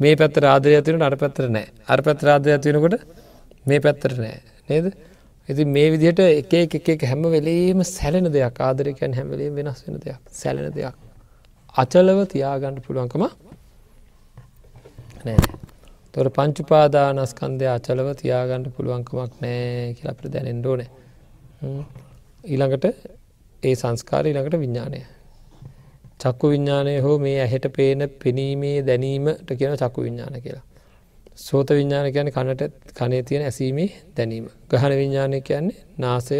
[0.00, 1.68] මේ පැත්ත රාදය ඇතිවන අර පැත්තර නෑ.
[1.88, 3.04] අර පැත් රාදය ඇතිවෙනකොට
[3.66, 4.40] මේ පැත්තර නෑ.
[4.68, 4.92] නේද?
[5.48, 8.60] ඉති මේ විදිහට එක එක හැම වෙලේම සැලෙන දෙයක්.
[8.60, 10.20] ආදරකයන් හැමලේ වෙනස් වෙන දෙයක්.
[10.30, 10.94] සැලෙන දෙයක්.
[11.74, 13.24] අචලව තියාගණ්ඩ පුළුවන්කම
[15.24, 15.38] නෑ.
[16.14, 20.90] තොර පංචුපාදානස්කන්දය අචලව තියාගණ්ඩ පුළුවන්කමක් නෑ කියලා අපට දැනෙන්ඩෝ නෑ
[22.44, 22.86] ඊළඟට
[23.62, 25.02] ඒ සංස්කාර ඊළඟට විඤ්ඥානය
[26.20, 30.64] චක්කු විඤ්ඥානය හෝ මේ ඇහෙට පේන පෙනීමේ දැනීමට කියන චක්කු විඤ්ඥාන කියලා.
[31.36, 32.62] සෝත විඤ්ඥාන කියන කනට
[32.94, 34.44] කනේ තියෙන ඇසීමේ දැනීම.
[34.70, 36.38] ගහන විඤ්ඥානය කියන්නේ නාසය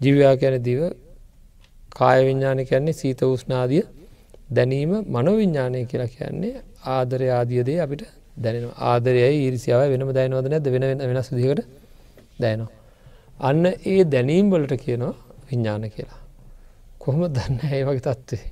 [0.00, 0.80] ජිවයා කියන දිව.
[1.92, 3.82] කාය විඤ්ඥානය කියන්නේ සීත උස්නාදිය
[4.50, 8.02] දැනීම මනොවිඤ්ඥානය කියලා කියන්නේ ආදරය ආදියදේ අපිට
[8.36, 11.60] දැනෙන ආදරයයි ඉරිසිාව වෙනම දැනවද නැද වෙන වෙනස් දිකට
[12.40, 12.70] දැනවා.
[13.40, 15.14] අන්න ඒ දැනීම් වලට කියනවා
[15.48, 16.20] විඤ්ඥාන කියලා.
[16.98, 18.44] කොහොම දන්න ඒ වගේ තත්ත්වේ.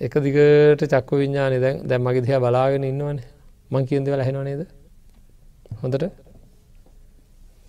[0.00, 3.18] එක දිගට චක්ක විඤ්ඥානය දැන් දැම් මගේ දිහා බලාගෙන ඉන්නවන.
[3.70, 4.62] මං කියන්ද වෙලා හෙනවා නේද?
[5.82, 6.04] හොඳට?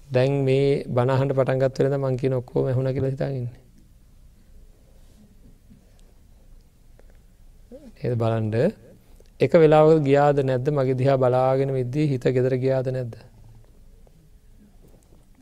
[0.09, 3.47] දැන් මේ බනහන්ට පටන්ගත් වෙලද මං කියන ඔක්කෝ හුණ කියල හිතාගන්න
[7.99, 8.55] ඒ බලන්ඩ
[9.39, 10.69] එක වෙලාවල් ගියාද නැද්ද?
[10.69, 13.13] මගේ දිහා බලාගෙන විද්දී හිත ගෙදර ගියාද නැද්ද?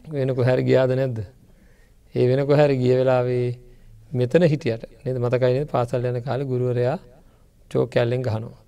[0.05, 1.23] වෙනකො හැර ගියාද නැද්ද?
[2.15, 3.55] ඒ වෙනකො හැර ගිය වෙලාවේ
[4.11, 5.17] මෙතන හිටියට නද?
[5.17, 6.97] මතකයින පාසල් යන කාල ගුරුවරයා
[7.71, 8.59] චෝකැල්ලෙන් ගහනවා.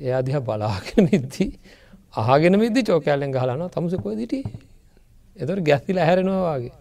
[0.00, 1.50] එයා දිහා බලාගෙන ඉද්දී
[2.14, 4.40] ආගෙන විදදි චෝකැල්ලෙන් ගහලන තමුසකො දිටි
[5.36, 6.72] එතර ගැස්තිල හැරෙනවාගේ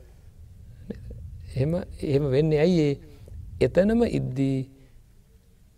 [1.56, 2.88] එම එහෙම වෙන්න ඇයි
[3.62, 4.58] එතනම ඉද්දී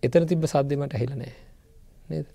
[0.03, 1.34] එතන තිබ්බ සද්ධමට ඇහිල නෑ
[2.10, 2.28] නේද?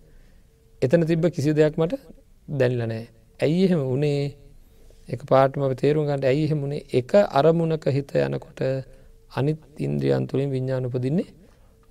[0.83, 2.01] එතන තිබ්බ කිසි දෙයක් මට
[2.49, 3.05] දැනිල නෑ.
[3.41, 4.23] ඇයි එහෙම උනේ
[5.09, 8.61] එක පාටම තේරුම් ගන්නට ඇයි එහෙමුණේ එක අරමුණක හිත යනකොට
[9.33, 11.27] අනිත් ඉන්ද්‍රියන් තුළින් විඤ්ඥාන උපදින්නේ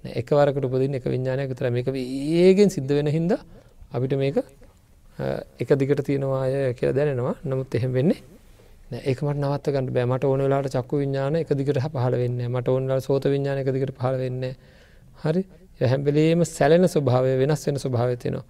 [0.04, 3.34] එකවරකට උපදින් එක විඤ්ඥානය තර මේක ඒගෙන් සිද්ධ වෙන හින්ද
[3.92, 4.38] අපිට මේක
[5.60, 7.36] එක දිගට තියෙනවාය කියලා දැනෙනවා.
[7.44, 8.20] නමුත් එහෙම වෙන්නේ
[9.02, 13.24] ඒකමට නවත් ගන්න බෑමට ඕන වෙලාට චක්කු විඤ්ඥාන එක දිගට පහල වෙන්න මට ඔන්නල සෝත
[13.26, 14.44] විඤ්ඥාන එක දිගට පහල වෙන්න
[15.24, 15.44] හරි.
[15.82, 18.46] හැම්බලේම සැලෙන ස්වභාවය වෙනස් වෙන ස්වභාවය තියෙනවා.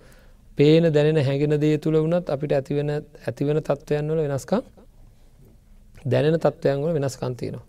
[0.57, 2.89] පේන දැනෙන හැගෙන දේ තුළ වනත් අපිට ඇතිවෙන
[3.27, 4.61] ඇතිවෙන තත්ත්වයන් වල වෙනස්කම්
[6.05, 7.65] දැනෙන තත්ත්වයන් වල වෙනස්කන්තියනවා.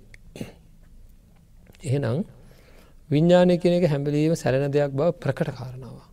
[1.84, 2.18] එහෙනම්
[3.10, 6.06] විඤ්ඥානය කියන එක හැම්බලීම සැලෙන දෙයක් බව ප්‍රකට කාරණවා.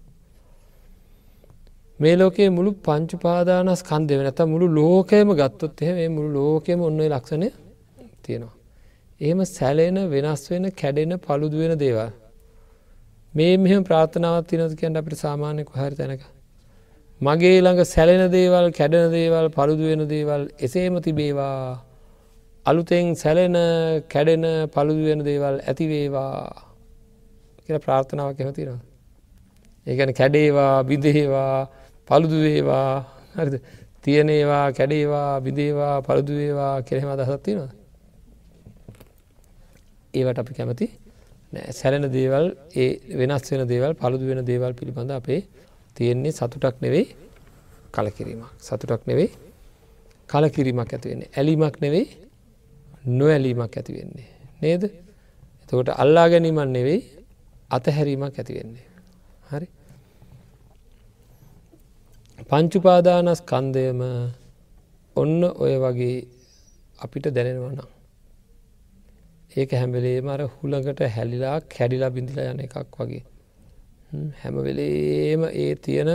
[1.99, 7.49] මේ ලෝකේ මුළු පංචුපාදානස් කන්දය නැත මුළු ලෝකයම ගත්තොත් එහෙම මුළු ලෝකයම ඔන්න ලක්ෂණය
[8.23, 8.55] තියෙනවා.
[9.21, 12.11] එහෙම සැලෙන වෙනස් වෙන කැඩෙන පළුදු වෙන දේවල්.
[13.33, 16.23] මේ මෙහම ප්‍රාථනාවත් තිනද කියන්න අපිට සාමාන්‍ය කොහරි තැනක.
[17.21, 21.79] මගේ ළඟ සැලෙන දේවල් කැඩෙන දේවල් පළුදු වෙන දේවල් එසේම තිබේවා.
[22.65, 23.57] අලුතෙන් සැලෙන
[24.09, 26.33] කැඩෙන පළුදු වෙන දේවල් ඇතිවේවා
[27.65, 28.79] කියල ප්‍රාර්ථනාවක් එහතිනවා.
[29.87, 31.69] ඒගැන කැඩේවා බිදේවා
[32.07, 32.89] පළුදුවේවා
[33.35, 33.55] හරිද
[34.03, 37.71] තියනේවා කැඩේවා බිදේවා පළුදුවේවා කෙරෙම අදහත්තිනවා.
[40.13, 40.85] ඒවට අපි කැමති
[41.51, 45.41] සැලෙන දේවල් ඒ වෙනස් වෙන දේවල් පළුදු වෙන දේවල් පිළිබඳ අපේ
[45.95, 47.05] තියෙන්නේ සතුටක් නෙවෙයි
[47.91, 48.45] කලකිරීමක්.
[48.61, 49.29] සතුටක් නෙවෙයි
[50.29, 52.05] කලකිරීමක් ඇතිවෙන්නේ ඇලිමක් නෙවෙයි
[53.17, 54.27] නොඇලීමක් ඇතිවෙන්නේ
[54.61, 54.83] නේද?
[55.61, 56.99] එතකොට අල්ලා ගැනීමන් නෙවෙයි
[57.71, 58.85] අතහැරීමක් ඇතිවෙන්නේ
[59.51, 59.67] හරි?
[62.49, 64.01] පංචුපාදානස් කන්දයම
[65.15, 66.17] ඔන්න ඔය වගේ
[66.99, 67.98] අපිට දැනෙනවනම්
[69.51, 73.23] ඒක හැමවෙලේ මර හුළඟට හැලිලා කැඩිලා බිඳිලා යන එකක් වගේ.
[74.41, 76.11] හැමවෙලේම ඒ තියෙන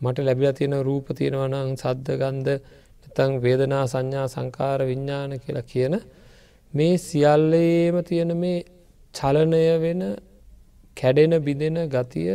[0.00, 2.52] මට ලැබිල තියෙන රූප තියෙනවනං සද්ධ ගන්ධ
[3.16, 5.94] තං වේදනා සංඥා සංකාර විඤ්ඥාන කියලා කියන
[6.74, 8.58] මේ සියල්ලේම තියෙන මේ
[9.14, 10.02] චලනය වෙන
[10.96, 12.30] කැඩෙන බිඳෙන ගතිය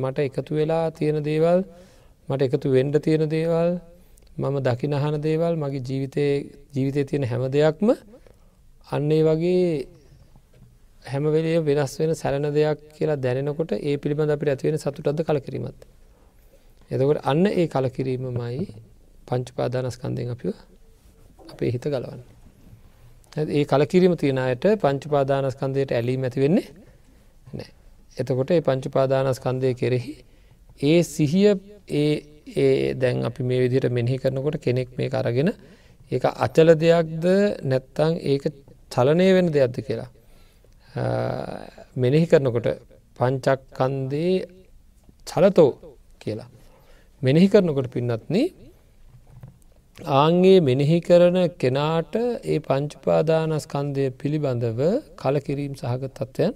[0.00, 1.60] මට එකතු වෙලා තියෙන දේවල්
[2.28, 3.70] මට එකතු වෙන්ඩ තියෙන දේවල්
[4.36, 6.26] මම දකිනහන දේවල් මගේ ජීවිතය
[6.74, 7.88] ජීවිතය තියෙන හැම දෙයක්ම
[8.92, 9.66] අන්නේ වගේ
[11.04, 15.80] හැමවෙලේ වෙනස් වෙන සැලන දෙයක් කියලා දැනෙනකොට ඒ පිළිබඳ අපිට ඇතිවෙන සතුටද කලකිරීමත්.
[16.90, 18.66] එතකොට අන්න ඒ කලකිරීමමයි
[19.28, 20.50] පංචුපාදානස්කන්දයෙන් අපිව
[21.48, 22.22] අපේ හිත ගලවන්න.
[23.50, 26.66] ඒ කලකිරීම තියෙනයට පංචුපාදානස්කන්දයට ඇලීම ඇති වෙන්නේ
[27.52, 27.70] නෑ.
[28.16, 30.14] එතකොට ඒ පංචුපාදානස්කන්දය කෙරෙහි
[30.80, 31.48] ඒ සිහිය
[31.90, 35.50] ඒ දැන් අපි මේ විදිහට මෙනෙහි කරනකොට කෙනෙක් මේ අරගෙන
[36.10, 37.24] ඒ අචල දෙයක්ද
[37.64, 38.44] නැත්තං ඒක
[38.92, 40.10] චලනය වෙන දෙයක්ද කියලා.
[41.96, 42.68] මෙනෙහි කරනකොට
[43.18, 44.34] පංචක්කන්දේ
[45.26, 45.70] චලතෝ
[46.20, 46.48] කියලා.
[47.22, 48.36] මෙනෙහි කරනකොට පින්නත්න
[49.98, 54.80] ආන්ගේ මෙනෙහි කරන කෙනාට ඒ පංචුපාදානස්කන්දය පිළිබඳව
[55.16, 56.52] කලකිරීම් සහග තත්ත්වයන්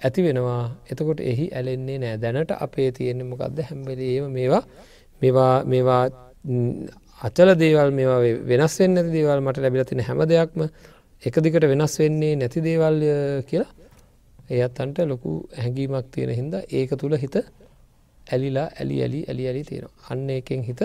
[0.00, 4.62] ඇති වෙනවා එතකොට එහි ඇලෙන්නේ නෑ දැනට අපේ තියෙන්නේ මොකක්ද හැම්බලේම මේවා
[5.22, 6.02] මේවා මේවා
[7.20, 10.60] අචල දේවල් මේවා වෙනස් වෙන්න ඇති දේවල් මට ලැබිල තින හැම දෙයක්ම
[11.22, 12.98] එක දිකට වෙනස් වෙන්නේ නැති දේවල්
[13.48, 13.70] කියලා.
[14.50, 15.30] එයත් අන්ට ලොකු
[15.60, 17.36] හැඟීමක් තියෙන හින්ද ඒක තුළ හිත
[18.26, 19.94] ඇලිලා ඇලි ඇලි ඇලි ඇලි තියෙනවා.
[20.10, 20.82] අන්න එකෙන් හිත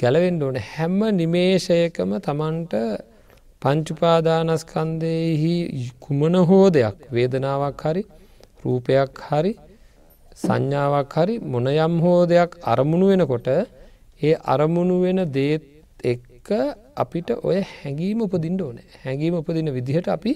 [0.00, 0.56] ගැලවෙන්ඩ ඕන.
[0.72, 2.74] හැම්ම නිමේෂයකම තමන්ට
[3.62, 5.54] පංචුපාදානස්කන්දයෙහි
[6.00, 8.02] කුමන හෝ දෙයක් වේදනාවක් හරි
[8.62, 9.52] රූපයක් හරි
[10.36, 13.48] සංඥාවක් හරි මොන යම් හෝ දෙයක් අරමුණු වෙනකොට
[14.20, 15.64] ඒ අරමුණු වෙන දේත්
[16.04, 16.35] එක්ක
[16.96, 18.78] අපිට ඔය හැඟීම උපදින්න ඕන.
[19.04, 20.32] හැඟීම උපදින විදිහට අපි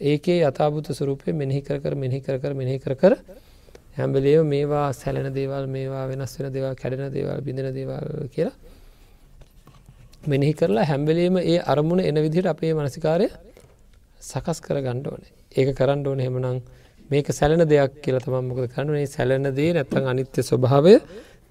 [0.00, 3.14] ඒකේ යථභූත ස්වරූපය මෙනෙහි කර කර මෙහි කර කර මෙහි කර කර
[3.96, 8.56] හැම්බලේ මේවා සැලෙන දේවල් මේවා වෙනස් වෙන දේවල් කැඩෙන දේවල් බිඳෙන දේවල් කියලා
[10.28, 13.28] මෙනෙහි කරලා හැම්බලේම ඒ අරමුණ එන විදිහට අපේ මනසිකාරය
[14.20, 15.32] සකස් කර ගණ්ඩ ඕනේ.
[15.56, 16.60] ඒක කරන්න ඕන හෙමනං
[17.10, 19.06] මේක සැලෙන දෙයක් කියලා තම මොකද කරනුනේ.
[19.06, 20.94] සැලෙන දේ නැත්තං අනිත්‍ය ස්වභාවය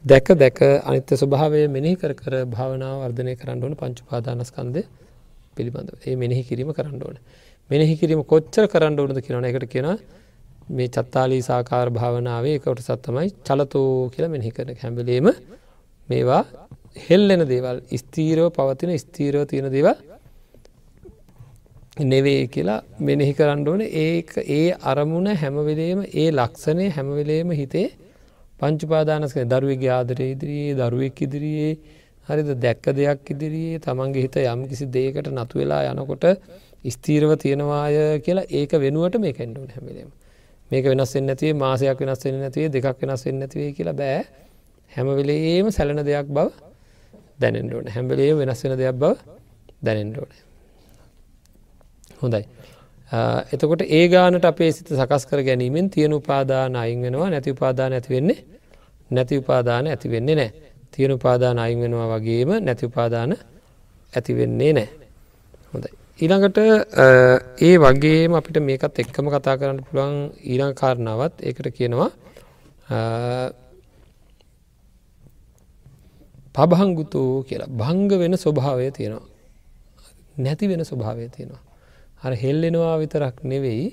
[0.06, 4.82] දැක දැක අනිත්‍ය ස්වභාවය මෙනෙහි කර කර භාවනාව වර්ධනය කරන්න ඕන පංචුපාදානස්කන්දය
[5.58, 7.18] පිළිබඳ ඒ මෙනෙහි කිරීම කරන්න ඕන.
[7.70, 9.90] මෙනෙහි කිරීම කොච්චර කරන්න ඕනද කියනන එකට කියෙන
[10.70, 14.76] මේ චත්තාලී සාකාර භාවනාවේ කොට සත්තමයි චලතෝ කියලා මෙහි කරන.
[14.76, 15.28] හැඹලේම
[16.10, 16.44] මේවා
[17.08, 19.98] හෙල්ලෙන දේවල් ස්තීරෝ පවතින ස්තීරෝ තියෙන දේවල්
[22.06, 23.82] නෙවේ කියලා මෙනෙහි කරන්න ඕන.
[24.08, 27.88] ඒක ඒ අරමුණ හැමවෙලේම ඒ ලක්ෂණය හැමවෙලේම හිතේ
[28.60, 31.72] පංචුපාදානස්ක දරුවගේ ආදරය ඉදිරියේ දරුවෙක් ඉදිරියේ
[32.28, 32.50] හරිද?
[32.60, 36.26] දැක්ක දෙයක් ඉදිරියේ තමන්ගේ හිත යම් කිසි දේකට නතු වෙලා යනකොට
[36.88, 40.10] ස්තීරව තියෙනවාය කියලා ඒක වෙනුවට මේ කැන්ඩුවන හැමිලීම
[40.72, 44.22] මේක වෙනස් නැතිේ මාසයක් වෙනස් වෙන නැතිවේ දෙකක් වෙනස් වෙන්න නැතිවේ කියලා බෑ.
[44.92, 46.48] හැමවෙලේම සැලෙන දෙයක් බව
[47.40, 49.14] දැනෙන්ඩෝන හැම්බලේ වෙනස් වෙන දෙයක් බව
[49.84, 50.32] දැනෙන්ඩෝන
[52.22, 52.44] හොඳයි.
[53.54, 58.10] එතකොට ඒ ගානට අපේ සිත සකස් කර ගැනීමෙන් තියෙන උපාදාන අයින් වෙනවා නැති උපාදාන ඇති
[58.10, 58.40] වෙන්නේ
[59.12, 60.52] නැති උපාදාන ඇති වෙන්නේ නෑ
[60.92, 63.36] තියෙන උපාදාන අයින් වෙනවා වගේම නැති උපාදාන
[64.14, 64.90] ඇති වෙන්නේ නෑ
[65.74, 65.92] හොඳයි.
[66.20, 66.58] ඊළඟට
[67.60, 72.10] ඒ වගේම අපිට මේකත් එක්කම කතා කරන්න පුළුවන් ඊළඟ කාරණාවත් ඒකට කියනවා
[76.56, 77.70] පබහංගුතෝ කියලා.
[77.70, 79.28] භංග වෙන ස්වභාවය තියෙනවා.
[80.38, 81.62] නැති වෙන ස්වභාවය තියෙනවා.
[82.26, 83.88] හර හෙල්ලෙනවා විතරක් නෙවෙයි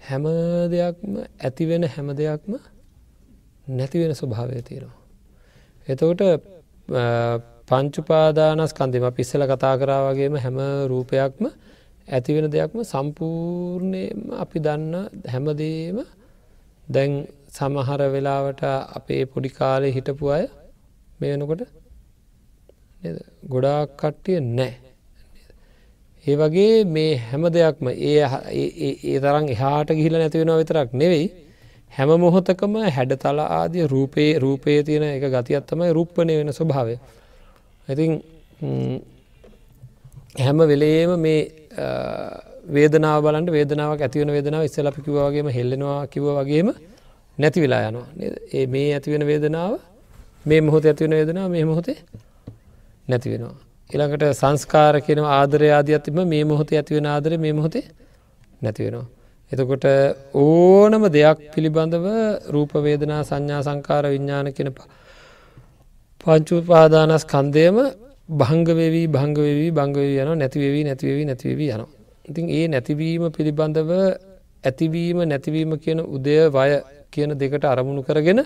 [0.00, 0.24] හැම
[0.70, 2.52] දෙයක්ම ඇතිවෙන හැම දෙයක්ම
[3.70, 4.98] නැති වෙන ස්වභාවය තියෙනවා
[5.88, 6.20] එතකොට
[7.68, 11.44] පංචුපාදානස්කන්දෙම පිස්සල කතා කරා වගේම හැම රූපයක්ම
[12.08, 14.94] ඇතිවෙන දෙයක්ම සම්පූර්ණයම අපි දන්න
[15.26, 15.98] හැමදේම
[16.88, 17.12] දැන්
[17.50, 18.62] සමහර වෙලාවට
[18.94, 20.44] අපේ පොඩි කාලය හිටපු අය
[21.18, 21.62] මේ වෙනකොට
[23.48, 24.85] ගොඩාක් කට්ටිය නෑ.
[26.26, 31.26] ඒ වගේ මේ හැම දෙයක්ම ඒ ඒ තරම් එහාට ගිහිල නැතිවෙනවා විතරක් නෙවෙයි
[31.92, 36.96] හැම මොහොතකම හැඩ තල ආදිය රූපයේ රූපයේ තියෙන එක ගතියත්තමයි රුප්පනය වෙන ස්වභාවය.
[37.88, 38.12] ඉතින්
[40.38, 41.40] හැම වෙලේම මේ
[42.68, 46.68] වේදනාව බලන්ට වේදනාවක් ඇතිවන වේදනාව ඉස්සල අපි කිවවාගේම හෙල්ලෙනවා කිව වගේම
[47.38, 48.06] නැති වෙලා යනවා
[48.52, 49.78] ඒ මේ ඇතිවෙන වේදනාව
[50.46, 51.98] මේ මොහොත ඇතිවෙන වේදනාව මේ මොහොතේ
[53.08, 53.65] නැති වෙනවා.
[53.90, 57.84] එළඟට සංස්කාර කියන ආදරය ආදියත්තිම මේ මොහොත ඇතිවෙන ආදර මේ මොහොතේ
[58.62, 59.06] නැති වෙනවා.
[59.52, 59.86] එතකොට
[60.36, 62.06] ඕනම දෙයක් පිළිබඳව
[62.50, 64.68] රූපවේදනා සංඥා සංකාර විඤ්ඥාන කෙන
[66.20, 67.76] පංචුපාදානස් කන්දයම
[68.32, 71.90] භංගවෙවී භංගවෙවී භංගවී යන නැතිවෙවී නැතිවෙවී නැතිවී යනවා.
[72.24, 73.90] ඉතින් ඒ නැතිවීම පිළිබඳව
[74.64, 76.72] ඇතිවීම නැතිවීම කියන උදය වය
[77.12, 78.40] කියන දෙකට අරමුණු කරගෙන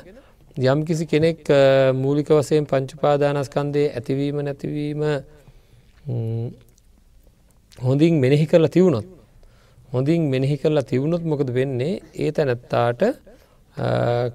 [0.57, 1.47] යම් කිසි කෙනෙක්
[1.95, 5.03] මූලික වසයෙන් පංචුපාදානස්කන්දේ ඇතිවීම නැතිවීම
[7.79, 9.07] හොඳින් මෙනෙහි කරලා තිවුණොත්
[9.93, 12.01] හොඳින් මෙනෙහි කරලා තිවුණොත් මොකද වෙන්නේ?
[12.15, 13.03] ඒ තැනැත්තාට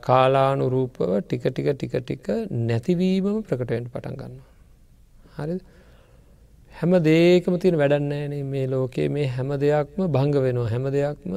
[0.02, 4.40] කාලානුරූපව ටික ටික ටික ටික නැතිවීමම ප්‍රකටවෙන්ට පටන් ගන්න.
[5.36, 5.60] හරි
[6.72, 10.70] හැම දේකම තියෙන වැඩන්නෑනේ මේ ලෝකයේ මේ හැම දෙයක්ම භංග වෙනවා.
[10.70, 11.32] හැම දෙයක්ම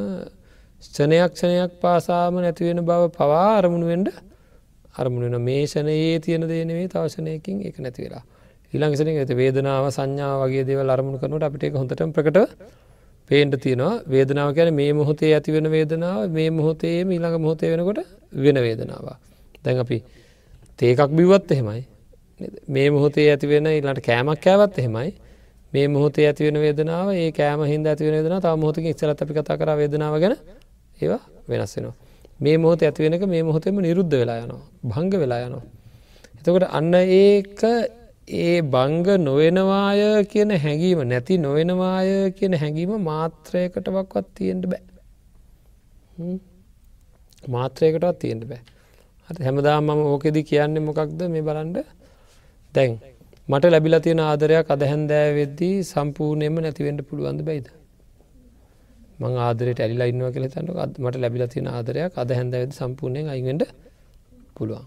[0.83, 4.28] ෂණයක් ෂණයක් පාසාම නැතිවෙන බව පවා අරමුණුවෙන්ට
[4.99, 8.25] අරමුණෙන මේෂණයේ තියෙන දේනේ තවශනයකින් එක නැති වෙලා
[8.73, 12.39] ඊළංසන ඇත වේදනාව සංඥා වගේ දේව අරමුණු කරනට අපිට එක හොඳට ප්‍රකට
[13.31, 18.01] පේන්ට තියෙනවා වේදනාව කියන මේ මොහොතේ ඇති වෙන වේදනාව මේ මොහොතේ ඊළඟ මොහොතේ වෙනකොට
[18.37, 19.07] වෙන වේදනාව.
[19.65, 19.99] දැන් අපි
[20.79, 21.83] තේකක් බිවත් එහෙමයි
[22.69, 25.11] මේ මොහොතේ ඇතිවෙන ඉලට කෑමක් කෑවත් එහෙමයි
[25.73, 29.71] මේ මොහොතේ ඇතිවෙන වේදනාව ඒ කෑම හිද ඇතිවෙන වෙදන තව මොහොතක ඉස්සලත් අපි කතා කර
[29.77, 30.37] වේදනාව ගැන
[30.99, 32.08] ඒවා වෙනස් වෙනවා.
[32.41, 35.65] මේ මොහොත ඇතිවෙනක මේ මොහොතෙම නිරුද්ධ වෙලා යනවා භංග වෙලා යනවා.
[36.39, 37.61] එතකොට අන්න ඒක
[38.39, 44.85] ඒ බංග නොවෙනවාය කියන හැඟීම නැති නොවෙනවාය කියන හැඟීම මාත්‍රයකට වක්වත් තියෙන්ට බෑ
[47.49, 48.63] මාත්‍රයකටවත් තියෙන්ට බෑ.
[49.29, 51.79] හරි හැමදා මම ඕකෙදි කියන්නේ මොකක්ද මේ බලන්ඩ
[52.73, 52.93] දැන්
[53.49, 57.67] මට ලැබිලා තියෙන ආදරයක් අදහැන්දෑ වෙද්දී සම්පූර්ණයම නැතිවෙන්ට පුළුවන්ද බයිද?
[59.19, 62.13] මං ආදරයට ඇලිලා ඉන්නවා කියල තන්නක මට ලැබිලා තියෙන ආදරයක්.
[62.17, 63.65] අදහැන්ද වෙද සම්පූර්ණයෙන් අයිවෙන්ට
[64.57, 64.87] පුළුවන්.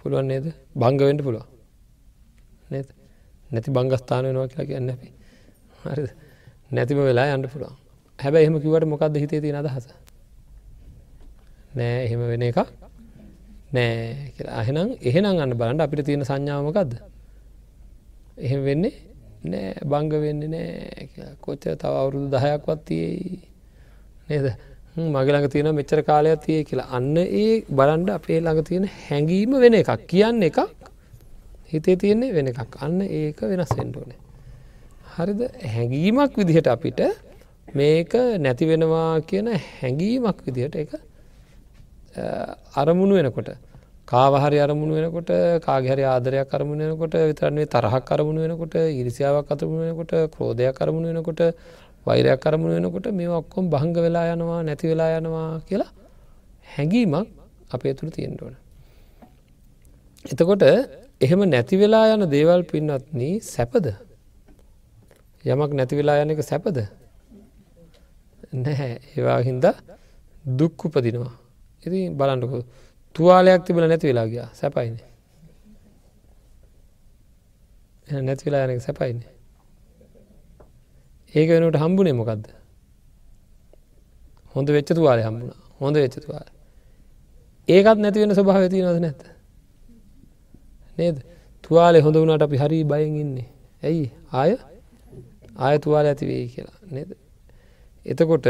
[0.00, 0.46] පුළුවන් නේද?
[0.76, 1.48] බංගවෙන්ට පුළුවන්.
[3.50, 5.08] නැති බංගස්ථාන වෙනවා කියලා කියන්න අපි.
[5.84, 6.02] හරි
[6.70, 7.76] නැතිම වෙලා යන්න පුළුවන්.
[8.18, 9.86] හැබැ එහෙම කිවට මොකක්ද හිතේ තියෙන අදහස?
[11.74, 12.58] නෑ එහෙම වෙන එක
[13.72, 16.92] නෑ අහෙනම් එහෙනම් අන්න බලන්ට අපිට තියෙන සංඥාවමකක්ද
[18.38, 18.94] එහෙම වෙන්නේ
[19.44, 23.40] නෑ බංග වෙන්නේ නෑ කොච්ච තව අවුරුදු දහයක්වත් තියෙයි.
[24.28, 24.46] නේද?
[24.96, 26.88] මගළඟ තියෙන මෙච්චර කාලයක් තිය කියලා.
[26.90, 29.90] අන්න ඒ බලන්ඩ අපේ ළඟ තියෙන හැඟීම වෙන එකක්.
[30.08, 30.58] කියන්න එකක්
[31.72, 32.76] හිතේ තියෙන්නේ වෙන එකක්.
[32.80, 34.18] අන්න ඒක වෙනස් වෙන්ඩෝනේ
[35.16, 35.40] හරිද?
[35.74, 37.00] හැඟීමක් විදිහට අපිට
[37.74, 40.90] මේක නැති වෙනවා කියන හැඟීමක් විදිහට එක
[42.74, 43.50] අරමුණු වෙනකොට
[44.06, 45.30] කාවහරි අරමුණු වෙනකොට
[45.62, 51.40] කාගහරි ආදරයක් කරමුණ වෙනකොට විතරන්නේ තරහක් කරමුණ වෙනකොට ඉරිසිාවක් අතරමුණ වෙනකොට ක්‍රෝධයක් කරමුණ වෙනකොට
[52.06, 55.90] වෛරයක් කරමුණ වෙනකොට මේ ඔක්කොම් භංග වෙලා යනවා නැති වෙලා යනවා කියලා
[56.74, 57.28] හැඟීමක්
[57.70, 58.54] අපේ තුළ තියෙන්ටඕන.
[60.24, 60.64] එතකොට
[61.20, 63.86] එහෙම නැති වෙලා යන දේවල් පින්නත්න සැපද?
[65.44, 66.78] යමක් නැති වෙලා යන එක සැපද?
[68.64, 68.94] නැහැ.
[69.16, 69.66] ඒවා හින්ද
[70.58, 71.34] දුක් උපදිනවා.
[71.86, 72.58] ඉති බලන්නකු.
[73.14, 74.48] තුවාලයක් තිබල නැති වෙලා ගියා.
[74.54, 74.96] සැපයින.
[78.26, 79.33] නැති වෙලා යනක සැපයින්නේ
[81.34, 82.44] ඒක වෙනට හම්බුනේ මොකක්ද
[84.54, 85.50] හොඳ වෙච්ච තුවාලය හම්බුණ.
[85.80, 86.46] හොඳ වෙච්ච තුවාල.
[87.68, 89.20] ඒකත් නැතිවෙන ස්වභාව තියනවද නැත
[90.98, 91.16] නේද?
[91.64, 93.48] තුවාලෙ හොඳ වුණට අපි හරි බයෙන් ඉන්නේ.
[93.82, 94.06] ඇයි?
[94.32, 94.52] ආය?
[95.58, 96.78] ආය තුවාල ඇතිවෙයි කියලා.
[96.88, 97.10] නේද?
[98.06, 98.46] එතකොට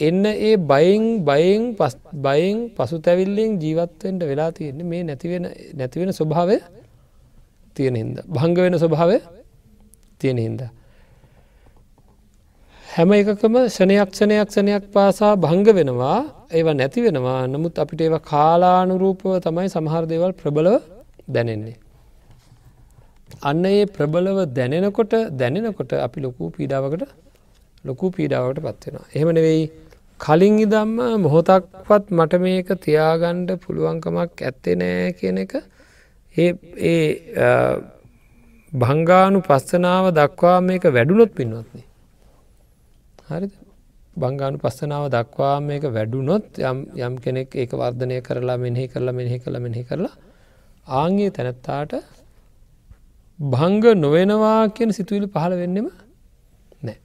[0.00, 6.56] එන්න ඒ බයෙන් බයෙන් පස් බයෙන් පසු තැවිල්ලෙන් ජීවත්වෙන්ට වෙලා තියෙන්නේ මේ නැතිවෙන නැතිවෙන ස්වභාවය
[7.76, 8.16] තියෙන හින්ද.
[8.26, 9.18] භංග වෙන ස්වභාවය
[10.20, 10.70] තියෙන හින්දා.
[12.88, 16.18] හැම එකකම ෂණයක් ෂණයක් ෂණයක් පාසා භංග වෙනවා
[16.50, 20.76] ඒව නැති වෙනවා නමුත් අපිට ඒව කාලානුරූපව තමයි සමහර දේවල් ප්‍රබලව
[21.28, 21.76] දැනෙන්නේ.
[23.42, 27.04] අන්න ඒ ප්‍රබලව දැනෙනකොට දැනෙනකොට අපි ලොකු පීඩාවකට
[27.84, 29.06] ලොකු පීඩාවට පත්වෙනවා.
[29.14, 29.64] එහෙම නෙවෙයි
[30.20, 35.52] කලින් ඉදම්ම මොහොතක්වත් මට මේක තියාගණ්ඩ පුළුවන්කමක් ඇත්තේ නෑ කියන එක
[36.34, 36.48] ඒ
[38.72, 41.87] භංගානු පස්සනාව දක්වා මේක වැඩුණොත් පින්වත්න්නේ.
[43.28, 43.52] හරිද?
[44.16, 49.58] බංගානු පස්සනාව දක්වා මේක වැඩුනොත් යම් යම් කෙනෙක් ඒක වර්ධනය කරලා මෙනෙහි කරලා මෙහි කළ
[49.58, 50.14] මෙහි කරලා
[50.86, 51.92] ආංගේ තැනැත්තාට
[53.38, 55.88] භංග නොවෙනවා කියන සිතුවිලි පහළ වෙන්නෙම
[56.82, 56.96] නෑ.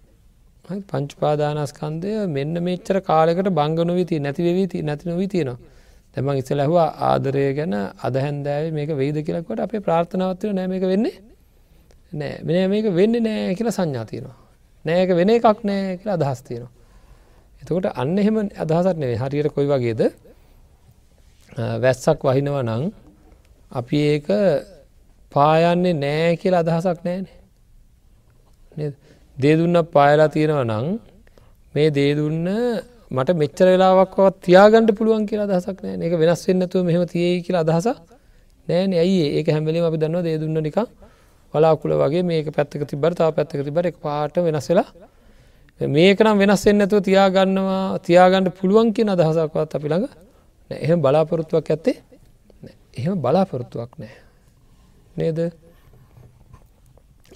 [0.89, 5.59] පංචුපාදානස්කන්දය මෙන්න මෙච්චර කාලෙකට බංග නොවිති නැතිවෙවී නැති නොවී තියෙනවා.
[6.15, 7.75] දැමන් ඉස්සල ඇහවා ආදරය ගැන
[8.07, 11.15] අදහැන්දෑව මේක වෙයිද කියලකට අපේ ප්‍රාර්ථනාවත්වය නෑ මේක වෙන්නේ
[12.13, 12.33] නෑ.
[12.43, 14.42] මෙන මේක වෙන්න නෑ කියලා සංඥාතියනවා
[14.85, 16.71] නෑක වෙන එකක් නෑ කියලා අදහස් තියෙනවා.
[17.61, 20.01] එතකොට අන්න එහෙම අදහසක් නෙවේ හරියට කොයි වගේද?
[21.79, 22.83] වැස්සක් වහිනව නං
[23.71, 24.27] අපි ඒක
[25.31, 27.37] පායන්නේ නෑ කියලා අදහසක් නෑනේ.
[29.37, 30.87] දේදුන්න පායලා තියෙනව නං
[31.73, 32.47] මේ දේදුන්න
[33.11, 37.97] මට මෙච්චර වෙලාවක්වත් තියාගන්නට පුළුවන් කියලා අදහසක් නෑ එක වෙනස් වෙන්නතුව මෙහම තියයි කියලා අදහසක්
[38.67, 38.91] නෑන.
[38.95, 40.87] ඇයි ඒක හැමලීම අපි දන්නවා දේදුන්න නිකා
[41.53, 44.87] වලාකුල වගේ මේක පැත්තක තිබර තාව පැත්තක තිබර එක පාට වෙනස් වෙලා
[45.79, 50.09] මේක නම් වෙනස් එන්නතුව තියාගන්නවා තියාගන්නට පුළුවන් කිය අදහසක්වත් අපි ළඟ
[50.71, 51.97] එහෙම බලාපොරොත්තුවක් ඇත්තේ
[52.95, 54.15] එහෙම බලාපොරොත්තුවක් නෑ
[55.15, 55.39] නේද?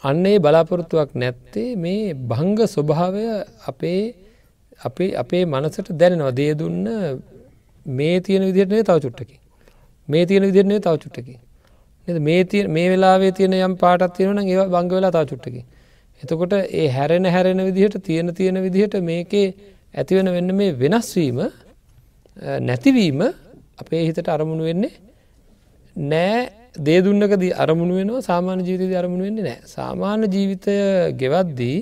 [0.03, 3.23] අන්නේ බලාපොරොත්තුවක් නැත්තේ මේ භංග ස්වභාවය
[3.67, 4.01] අපේ
[4.81, 6.31] අපේ අපේ මනසට දැනෙනවා.
[6.31, 6.85] දේ දුන්න
[7.85, 9.37] මේ තියෙන විදිරනේ තව චුට්ටකි
[10.07, 11.35] මේ තියෙන විදිරනේ තව චුට්ටකි
[12.07, 15.61] මේ මේ වෙලාවේ තියෙන යම් පාටත් තියෙනන ඒ බංග වෙලා තා චුට්ටකි.
[16.21, 19.47] එතකොට ඒ හැරෙන හැරෙන විදිහට තියෙන තියෙන විදිහට මේකේ
[19.93, 21.39] ඇතිවෙන වෙන්න මේ වෙනස්වීම
[22.61, 23.19] නැතිවීම
[23.77, 24.93] අපේ හිතට අරමුණු වෙන්නේ
[25.95, 26.39] නෑ.
[26.87, 29.59] දේදුන්නකද අරමුණ වෙනවා සාමාන්‍ය ජීවිතද අරමුණ වෙන්නේ නෑ.
[29.65, 30.73] සාමාන්‍ය ජීවිතය
[31.21, 31.77] ගෙවද්දී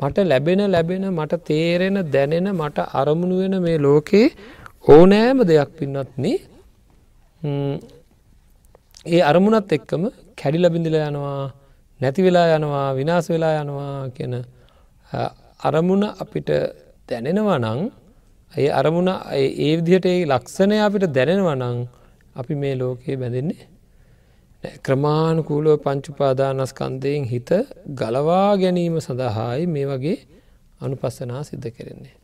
[0.00, 4.28] මට ලැබෙන ලැබෙන මට තේරෙන දැනෙන මට අරමුණු වෙන මේ ලෝකයේ
[4.86, 6.24] ඕනෑම දෙයක් පින්නත්න
[9.06, 10.02] ඒ අරමුණත් එක්කම
[10.36, 11.52] කැඩි ලබිඳිල යනවා
[12.00, 14.34] නැති වෙලා යනවා විනාස වෙලා යනවා කියන
[15.60, 16.50] අරමුණ අපිට
[17.08, 17.80] දැනෙනවා නං
[18.52, 21.78] ඒ අරමුණ ඒ විදිහට ඒ ලක්ෂණය අපිට දැනෙනවා නං
[22.36, 23.70] අපි මේ ලෝකයේ බැඳෙන්නේ
[24.84, 27.50] ක්‍රමාණකූලෝ පංචුපාදානස්කන්දයෙන් හිත
[27.94, 30.18] ගලවා ගැනීම සඳහායි මේ වගේ
[30.80, 32.16] අනුපස්සනා සිද්ධ කෙරෙන්නේ.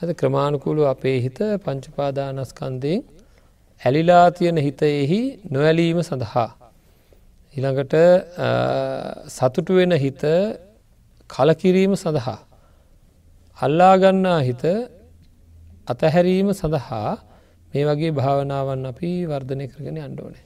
[0.00, 3.00] හද ක්‍රමාණකුළු අපේ හිත පංචුපාදානස්කන්දයෙන්
[3.80, 6.48] ඇලිලා තියෙන හිතයෙහි නොවැලීම සඳහා.
[7.54, 7.94] ඉළඟට
[9.28, 10.22] සතුටු වෙන හිත
[11.30, 12.38] කලකිරීම සඳහා.
[13.58, 14.64] අල්ලාගන්නා හිත
[15.88, 17.12] අතහැරීම සඳහා
[17.72, 20.44] මේ වගේ භාවනාවන් අපි වර්ධනය කරගෙන අන්ඩෝනේ.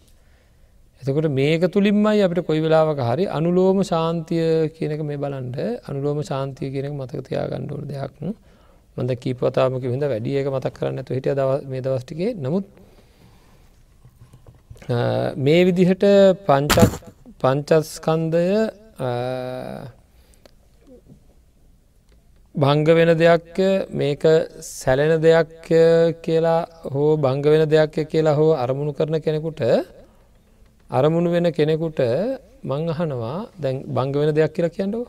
[1.03, 5.59] එතකොට මේක තුළින්මයි අපිට කොයි වෙලාවක හරි අනුලෝම ශාන්තිය කියනක මේ බලන්ඩ
[5.89, 8.13] අනුලෝම ශාන්තිය කියනක මතකතියා ගණ්ඩුවන දෙයක්
[8.97, 12.67] මඳ කීපවතාමක හිද වැඩිය එක මතක් කරන්න ඇතු හිටිය දව මේ දවස්ටිකේ නමුත්
[14.89, 16.05] මේ විදිහට
[16.47, 16.91] පංචත්
[17.41, 18.47] පංචස්කන්දය
[22.55, 23.59] භංග වෙන දෙයක්
[23.91, 24.23] මේක
[24.61, 25.69] සැලෙන දෙයක්
[26.21, 29.63] කියලා හෝ භංග වෙන දෙයක් කියලා හෝ අරමුණු කරන කෙනෙකුට
[30.91, 32.01] අරමුණු වෙන කෙනෙකුට
[32.65, 35.07] මං අහනවා දැන් බංග වෙන දෙයක් කියලා කියන්නව.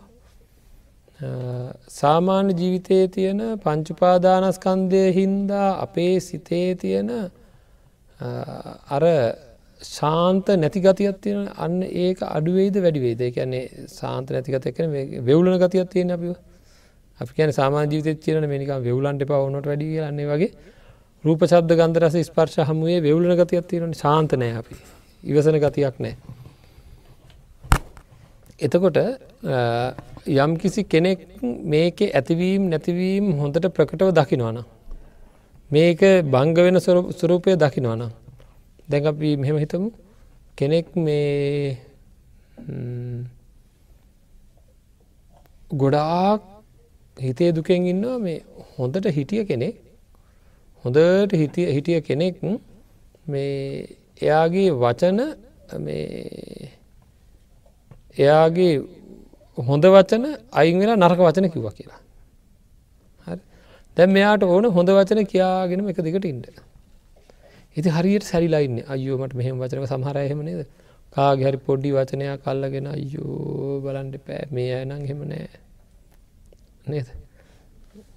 [1.89, 7.09] සාමාන්‍ය ජීවිතයේ තියෙන පංචුපාදානස්කන්දය හින්දා අපේ සිතේ තියෙන
[8.89, 9.03] අර
[9.83, 16.35] ශාන්ත නැතිගතියක් තියෙන අන්න ඒක අඩුවේද වැඩිවේද කියන්නේ සාන්ත නැතිගත එකන වෙවුලන ගතියක් තියෙන අපිව
[17.19, 20.51] අපි කියන සාමාන ජීවිත කියන මේනික වෙවුලන්ට පවනට වැඩි කියලන්නේ වගේ
[21.23, 24.79] රූප ශබ්ද ගන්දරස ස්පර්ශ හමුවේ වෙවුලන ගතියක් තියෙන ශාන්තනය අපි
[25.23, 26.15] ඉවසන ගතියක් නෑ.
[28.59, 28.97] එතකොට
[30.37, 31.27] යම් කිසි කෙනෙක්
[31.65, 34.63] මේක ඇතිවීම් නැතිවීම් හොඳට ප්‍රකටව දකිනවන.
[35.71, 36.79] මේක බංග වෙන
[37.13, 38.11] සුරූපය දකිනවන.
[38.89, 39.89] දැන් අපි මෙහෙම හිතමු.
[40.57, 41.77] කෙනෙක් මේ
[45.81, 46.41] ගොඩාක්
[47.17, 48.39] හිතේ දුකෙන් ඉන්නවා මේ
[48.77, 49.75] හොඳට හිටිය කෙනෙක්.
[50.83, 52.35] හොඳට හිටිය හිටිය කෙනෙක්
[53.31, 53.53] මේ
[54.21, 55.19] එයාගේ වචන
[58.17, 58.73] එයාගේ
[59.57, 60.23] හොඳ වචන
[60.59, 61.99] අයින් වෙලා නරක වචන කිව්ව කියලා.
[63.97, 66.45] දැම් මෙයාට ඕන හොඳ වචන කියාගෙනම එක දිගට ඉන්ඩ
[67.75, 70.61] ඉති හරියට සැරිලායින්න අයෝමට මෙහෙම වචනක සමහරයහෙම නේද?
[71.13, 75.47] කාගේ හරි පොඩ්ඩි වචනයක් කල්ලගෙන අයෝ බලන්ඩ පෑ මේ අයනං හෙමනෑ
[76.87, 77.07] නේද?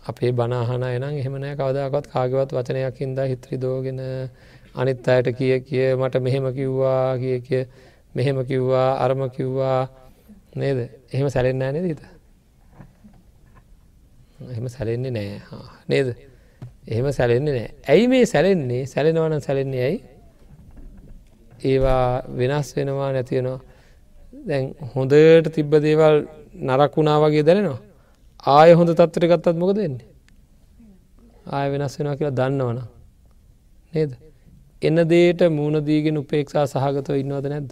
[0.07, 4.01] අපේ බනාහන එනම් එහෙමනෑ කවදකත් කාගවත් වචනයක් ඉදා හිත්‍රි දෝගෙන
[4.75, 7.65] අනිත් අයට කිය කිය මට මෙහෙම කිව්වා කිය කිය.
[8.15, 9.81] මෙහෙම කිව්වා අරම කිව්වා.
[10.57, 10.79] නේද?
[11.13, 12.03] එහෙම සැලෙන් ෑ නේද හිත
[14.45, 15.41] එහෙම සැලෙන්නේ නෑ.
[15.89, 16.09] නේද?
[16.87, 17.71] එහෙම සැලෙන්නේ නෑ.
[17.89, 18.83] ඇයි මේ සැලෙන්නේ?
[18.87, 19.99] සැලෙනවන සැලෙන්නේ ඇයි?
[21.65, 23.61] ඒවා වෙනස් වෙනවා නැතිවෙනවා
[24.49, 26.17] දැන් හොඳට තිබ්බ දේවල්
[26.69, 27.81] නරක් වුණා වගේ දැනෙනවා.
[28.47, 30.07] ආය හොඳ තත්වට ගත්තත් මොක දෙන්නේ
[31.49, 32.79] ආය වෙනස් වෙනවා කියලා දන්නවන
[33.93, 34.13] නේද?
[34.83, 37.71] එන දේට මූුණදීගෙන උපේක්ෂා සහගතව ඉන්නවද නැද්ද.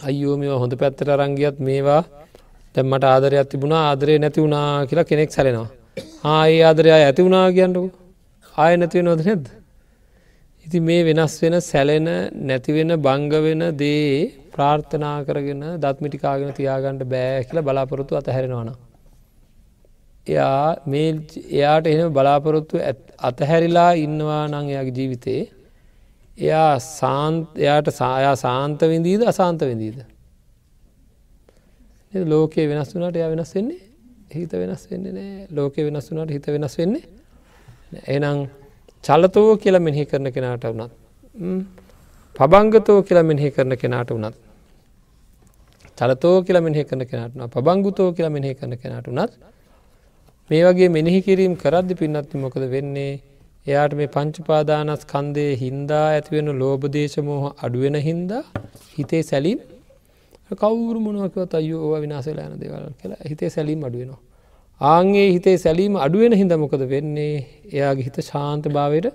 [0.00, 2.02] අයෝ මේ හොඳ පැත්තට අරංගියත් මේවා
[2.74, 5.77] තැම්මට ආදරයක් තිබුණා ආදරය නැති වුණා කියලා කෙනෙක් සැලෙනවා.
[6.24, 7.82] ආයේ ආදරයා ඇති වුණා කියන්නකු
[8.58, 9.46] ආය නැතිව නොද නැද්ද.
[10.66, 12.08] ඉති මේ වෙනස් වෙන සැලෙන
[12.42, 18.76] නැතිවෙන බංග වෙන දේ ප්‍රාර්ථනා කරගෙන දත්මිටිකාගෙන තියාගන්නට බෑ කියල බලාපොරොත්තු අතහැරෙනවානා.
[20.26, 21.08] එයා මේ
[21.50, 22.82] එයාට එහෙම බලාපොරොත්තු
[23.22, 25.42] අතහැරිලා ඉන්නවා නං එයාගේ ජීවිතේ
[26.38, 26.72] එයා
[27.58, 29.98] එයාට සායා සාන්ත විඳීද අසාන්ත විඳීද
[32.12, 33.87] ලෝකයේ වෙනස් වුනට එයා වෙනස් වෙන්නේ
[34.34, 35.46] හිත වෙනස් වෙන්නේ නෑ.
[35.56, 37.04] ලෝකය වෙනස් වුනට හිත වෙනස් වෙන්නේ
[38.14, 38.38] එනම්
[39.04, 40.92] චලතෝ කියලා මෙහි කරන කෙනාට වුනත්
[42.34, 44.36] පබංගතෝ කියලා මෙහි කරන කෙනාට වුනත්
[45.98, 49.32] චලතෝ කියලා මෙහි කරන කෙනටන පබංගුතෝ කියලා මෙහි කරන කෙනට වනත්
[50.50, 53.12] මේ වගේ මෙනෙහි කිරීම් කරද්දි පින්නත්ති මොකද වෙන්නේ?
[53.66, 58.42] එයාට මේ පංචපාදානස් කන්දය හින්දා ඇතිවෙන ලෝබදේශමෝහ අඩුවෙන හින්දා
[58.98, 59.58] හිතේ සැලීම්
[60.50, 64.20] කවුරු මොනුවකවත් අයෝ ඕව විනාසල යන දෙවල් කියලා හිතේ සැලීම් අඩුවෙනවා.
[64.80, 69.08] ආන්ගේ හිතේ සැලීම අඩුවෙන හිද මොකද වෙන්නේ එයාගේ හිත ශාන්ත භාවයට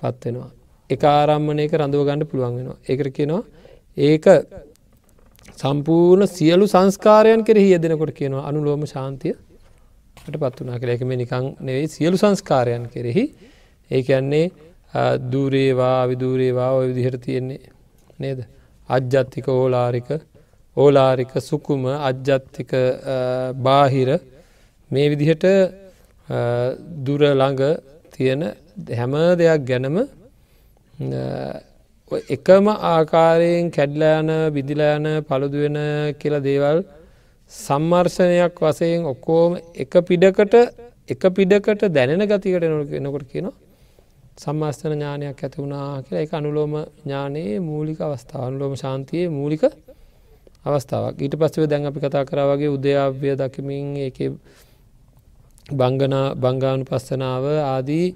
[0.00, 0.50] පත්වෙනවා.
[0.90, 2.78] එක ආරම්මණයක රඳව ගණඩ පුළුවන් වෙනවා.
[2.88, 3.42] ඒකර කියනවා
[3.96, 4.26] ඒක
[5.54, 9.34] සම්පූර්ණ සියලු සංස්කාරයන් කෙරෙහි යෙදෙනකොට කියනවා අනුලෝම ශාන්තිය
[10.34, 13.24] පත් වනා කළ එකම නිකං නෙවෙයි සියලු සංස්කාරයන් කෙරෙහි
[13.90, 14.46] ඒකන්නේ
[15.28, 17.60] දූරේවා විදූරේවා ඔය විදිහට තියෙන්නේ
[18.18, 18.40] නේද
[18.88, 20.10] අජ්ජත්තික ඕලාරික
[20.76, 22.72] ඕලාරික සුකුම අජ්ජත්තික
[23.58, 24.08] බාහිර
[24.90, 25.44] මේ විදිහට
[27.06, 27.62] දුර ළඟ
[28.12, 28.42] තියෙන
[28.90, 29.96] හැම දෙයක් ගැනම
[32.28, 35.78] එකම ආකාරයෙන් කැඩ්ලයන විදිලයන පළුදුවෙන
[36.20, 36.78] කියල දේවල්
[37.52, 40.54] සම්මර්ශනයක් වසයෙන් ඔක්කෝම එක පිඩකට
[41.08, 43.54] එක පිඩකට දැනෙන ගතිකට නොකොට කියනවා
[44.36, 46.22] සම්මස්ථන ඥානයක් ඇති වුණා කියලා.
[46.22, 48.46] එක අනුලෝම ඥානයේ මූලික අවස්ථාව.
[48.48, 49.62] අනුලෝම ශාන්තියේ මූලික
[50.64, 51.16] අවස්ථාවක්.
[51.18, 54.18] ඊට පස්සව දැන් අපි කතා කරා වගේ උදයාව්‍ය දකිමින් ඒක
[55.70, 58.06] බංගනා බංගානු පස්සනාව ආදී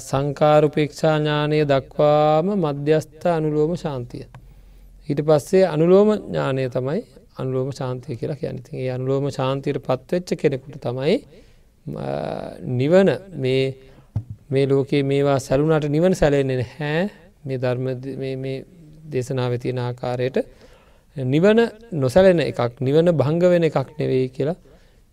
[0.00, 4.24] සංකාරුපේක්ෂා ඥානය දක්වාම මධ්‍යස්ථ අනුලෝම ශාන්තිය.
[5.08, 7.00] ඊට පස්සේ අනුලෝම ඥානය තමයි
[7.38, 11.16] අනුලෝම ශාන්තිය කියලා කියනති ඒ අනුලෝම ශාන්තියට පත්වෙච්ච කෙනෙකුට තමයි
[12.72, 13.08] නිවන.
[13.34, 13.64] මේ
[14.50, 17.02] මේ ලෝකයේ මේවා සැලුනට නිවන සැලෙන්නේ හැ
[17.44, 17.86] මේ ධර්ම
[19.12, 20.38] දේශනාව තියෙන ආකාරයට
[21.24, 21.60] නිවන
[21.92, 24.56] නොසැලෙන එකක් නිවන භංග වෙන එකක් නෙවෙයි කියලා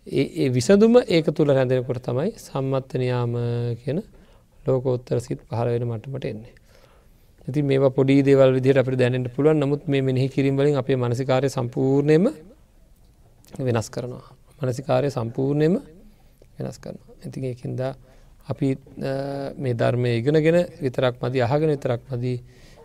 [0.06, 3.32] ඒ විසඳුම ඒක තුළ රැඳෙනකොට තමයි සම්මත්තනයාම
[3.76, 3.98] කියන
[4.66, 6.54] ලෝකෝත්තර සිත් පහළ වෙන මටමට එන්නේ.
[7.48, 12.24] ඉති මේ පොඩි දේවල් විදිහට අපට දැනට පුළුවන් නමුත් මේ මෙහි කිරීමලින් අපේ මනසිකාරය සම්පූර්ණයම
[13.58, 14.30] වෙනස් කරනවා.
[14.60, 15.74] මනසිකාරය සම්පූර්ණයම
[16.58, 17.14] වෙනස් කරනවා.
[17.26, 17.92] ඉතින් ඒකින්දා
[18.46, 18.76] අපි
[19.56, 22.38] මේ ධර්මය ඉගෙනගෙන විතරක් මදි අහගෙන විතරක් මදී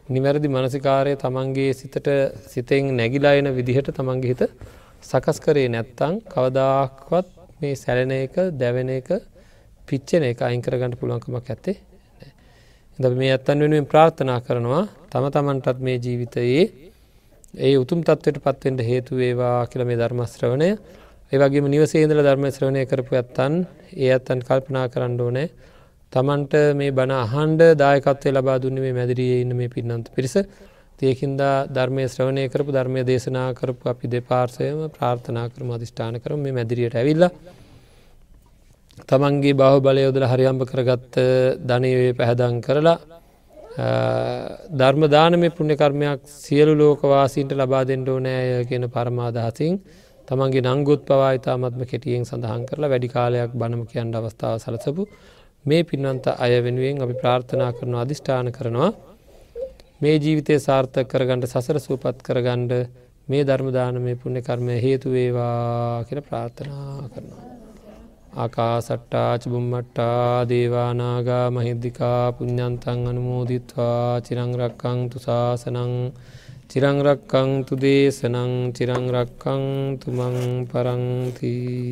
[0.08, 2.08] නිවැරදි මනසිකාරය තමන්ගේ සිතට
[2.46, 4.42] සිතෙන් නැගිලායන විදිහට තමන්ගේ හිත
[5.02, 7.28] සකස් කරේ නැත්තං කවදාක්වත්
[7.60, 9.10] මේ සැලෙන එක දැවෙන එක
[9.88, 11.78] පිච්චෙන එක අයිංකරගන්නට පුළුවන්කමක් ඇත්තේ
[13.00, 16.66] ද මේ ඇත්තන් වෙනුවෙන් ප්‍රාර්ථනා කරනවා තම තමන්ටත් මේ ජීවිතයේ
[17.60, 20.70] ඒ උතුම් තත්වට පත්වෙන්ට හේතු වේවා කියල මේ ධර්මශ්‍රවණය
[21.32, 23.54] ඒවගේම නිවසේදල ධර්ම ශ්‍රවණය කරපු ඇත්තන්
[23.96, 25.48] ඒ අත්තන් කල්පනා කරන්න ඕනෑ.
[26.14, 30.36] තමන්ට මේ බණ අහන්ඩ දායකත්වය ලබා දුන්න මේ මැදිරියේ ඉන්න මේ පින්නන්ත පිරිස.
[31.00, 36.96] තියකින්දා ධර්මය ශ්‍රවණය කරපු ධර්මය දේශනා කරපු අපි දෙපාර්සයම ප්‍රාර්ථනා කරම අධිෂ්ඨාන කරම මේ මැදිරියට
[36.96, 37.24] ඇවිල්ල.
[39.04, 41.16] තමන්ගේ බහ බලයෝදල හරියම්භ කරගත්ත
[41.64, 43.00] ධනයවේ පැහැදං කරලා
[44.74, 49.76] ධර්මදානම පුුණ්‍ය කර්මයක් සියලු ලෝකවාසීන්ට ලබා දෙෙන්ඩ ඕනෑය කියන පරමාදහසින්
[50.28, 55.04] තමන්ගේ නංගුත් පවා ඉතාමත්ම කෙටියෙන් සඳහන් කරලා වැඩි කාලයක් බණම කියන්න අවස්ථාව සලසපු
[55.66, 58.92] මේ පින්වන්ත අය වෙනුවෙන් අපි ප්‍රාර්ථනා කරන අධිෂ්ඨාන කරනවා
[60.02, 62.72] මේ ජීවිතය සාර්ථක කරගන්නට සසර සූපත් කරගණ්ඩ
[63.28, 67.44] මේ ධර්මදාන මේ පුුණ්‍ය කර්මය හේතුවේවා කියල ප්‍රාර්ථනා කරනවා.
[68.36, 75.94] ආකා සට්ටාච බුම්මට්ටා දේවානාගා මහිද්දිකා පුඤ්ඥන්තන් අනුමෝදිත්වා චිරංරක්කං තුසාසනං
[76.70, 79.66] චිරංරක්කං තුදේශනං චිරංරක්කං
[80.00, 80.38] තුමං
[80.70, 81.92] පරංතිී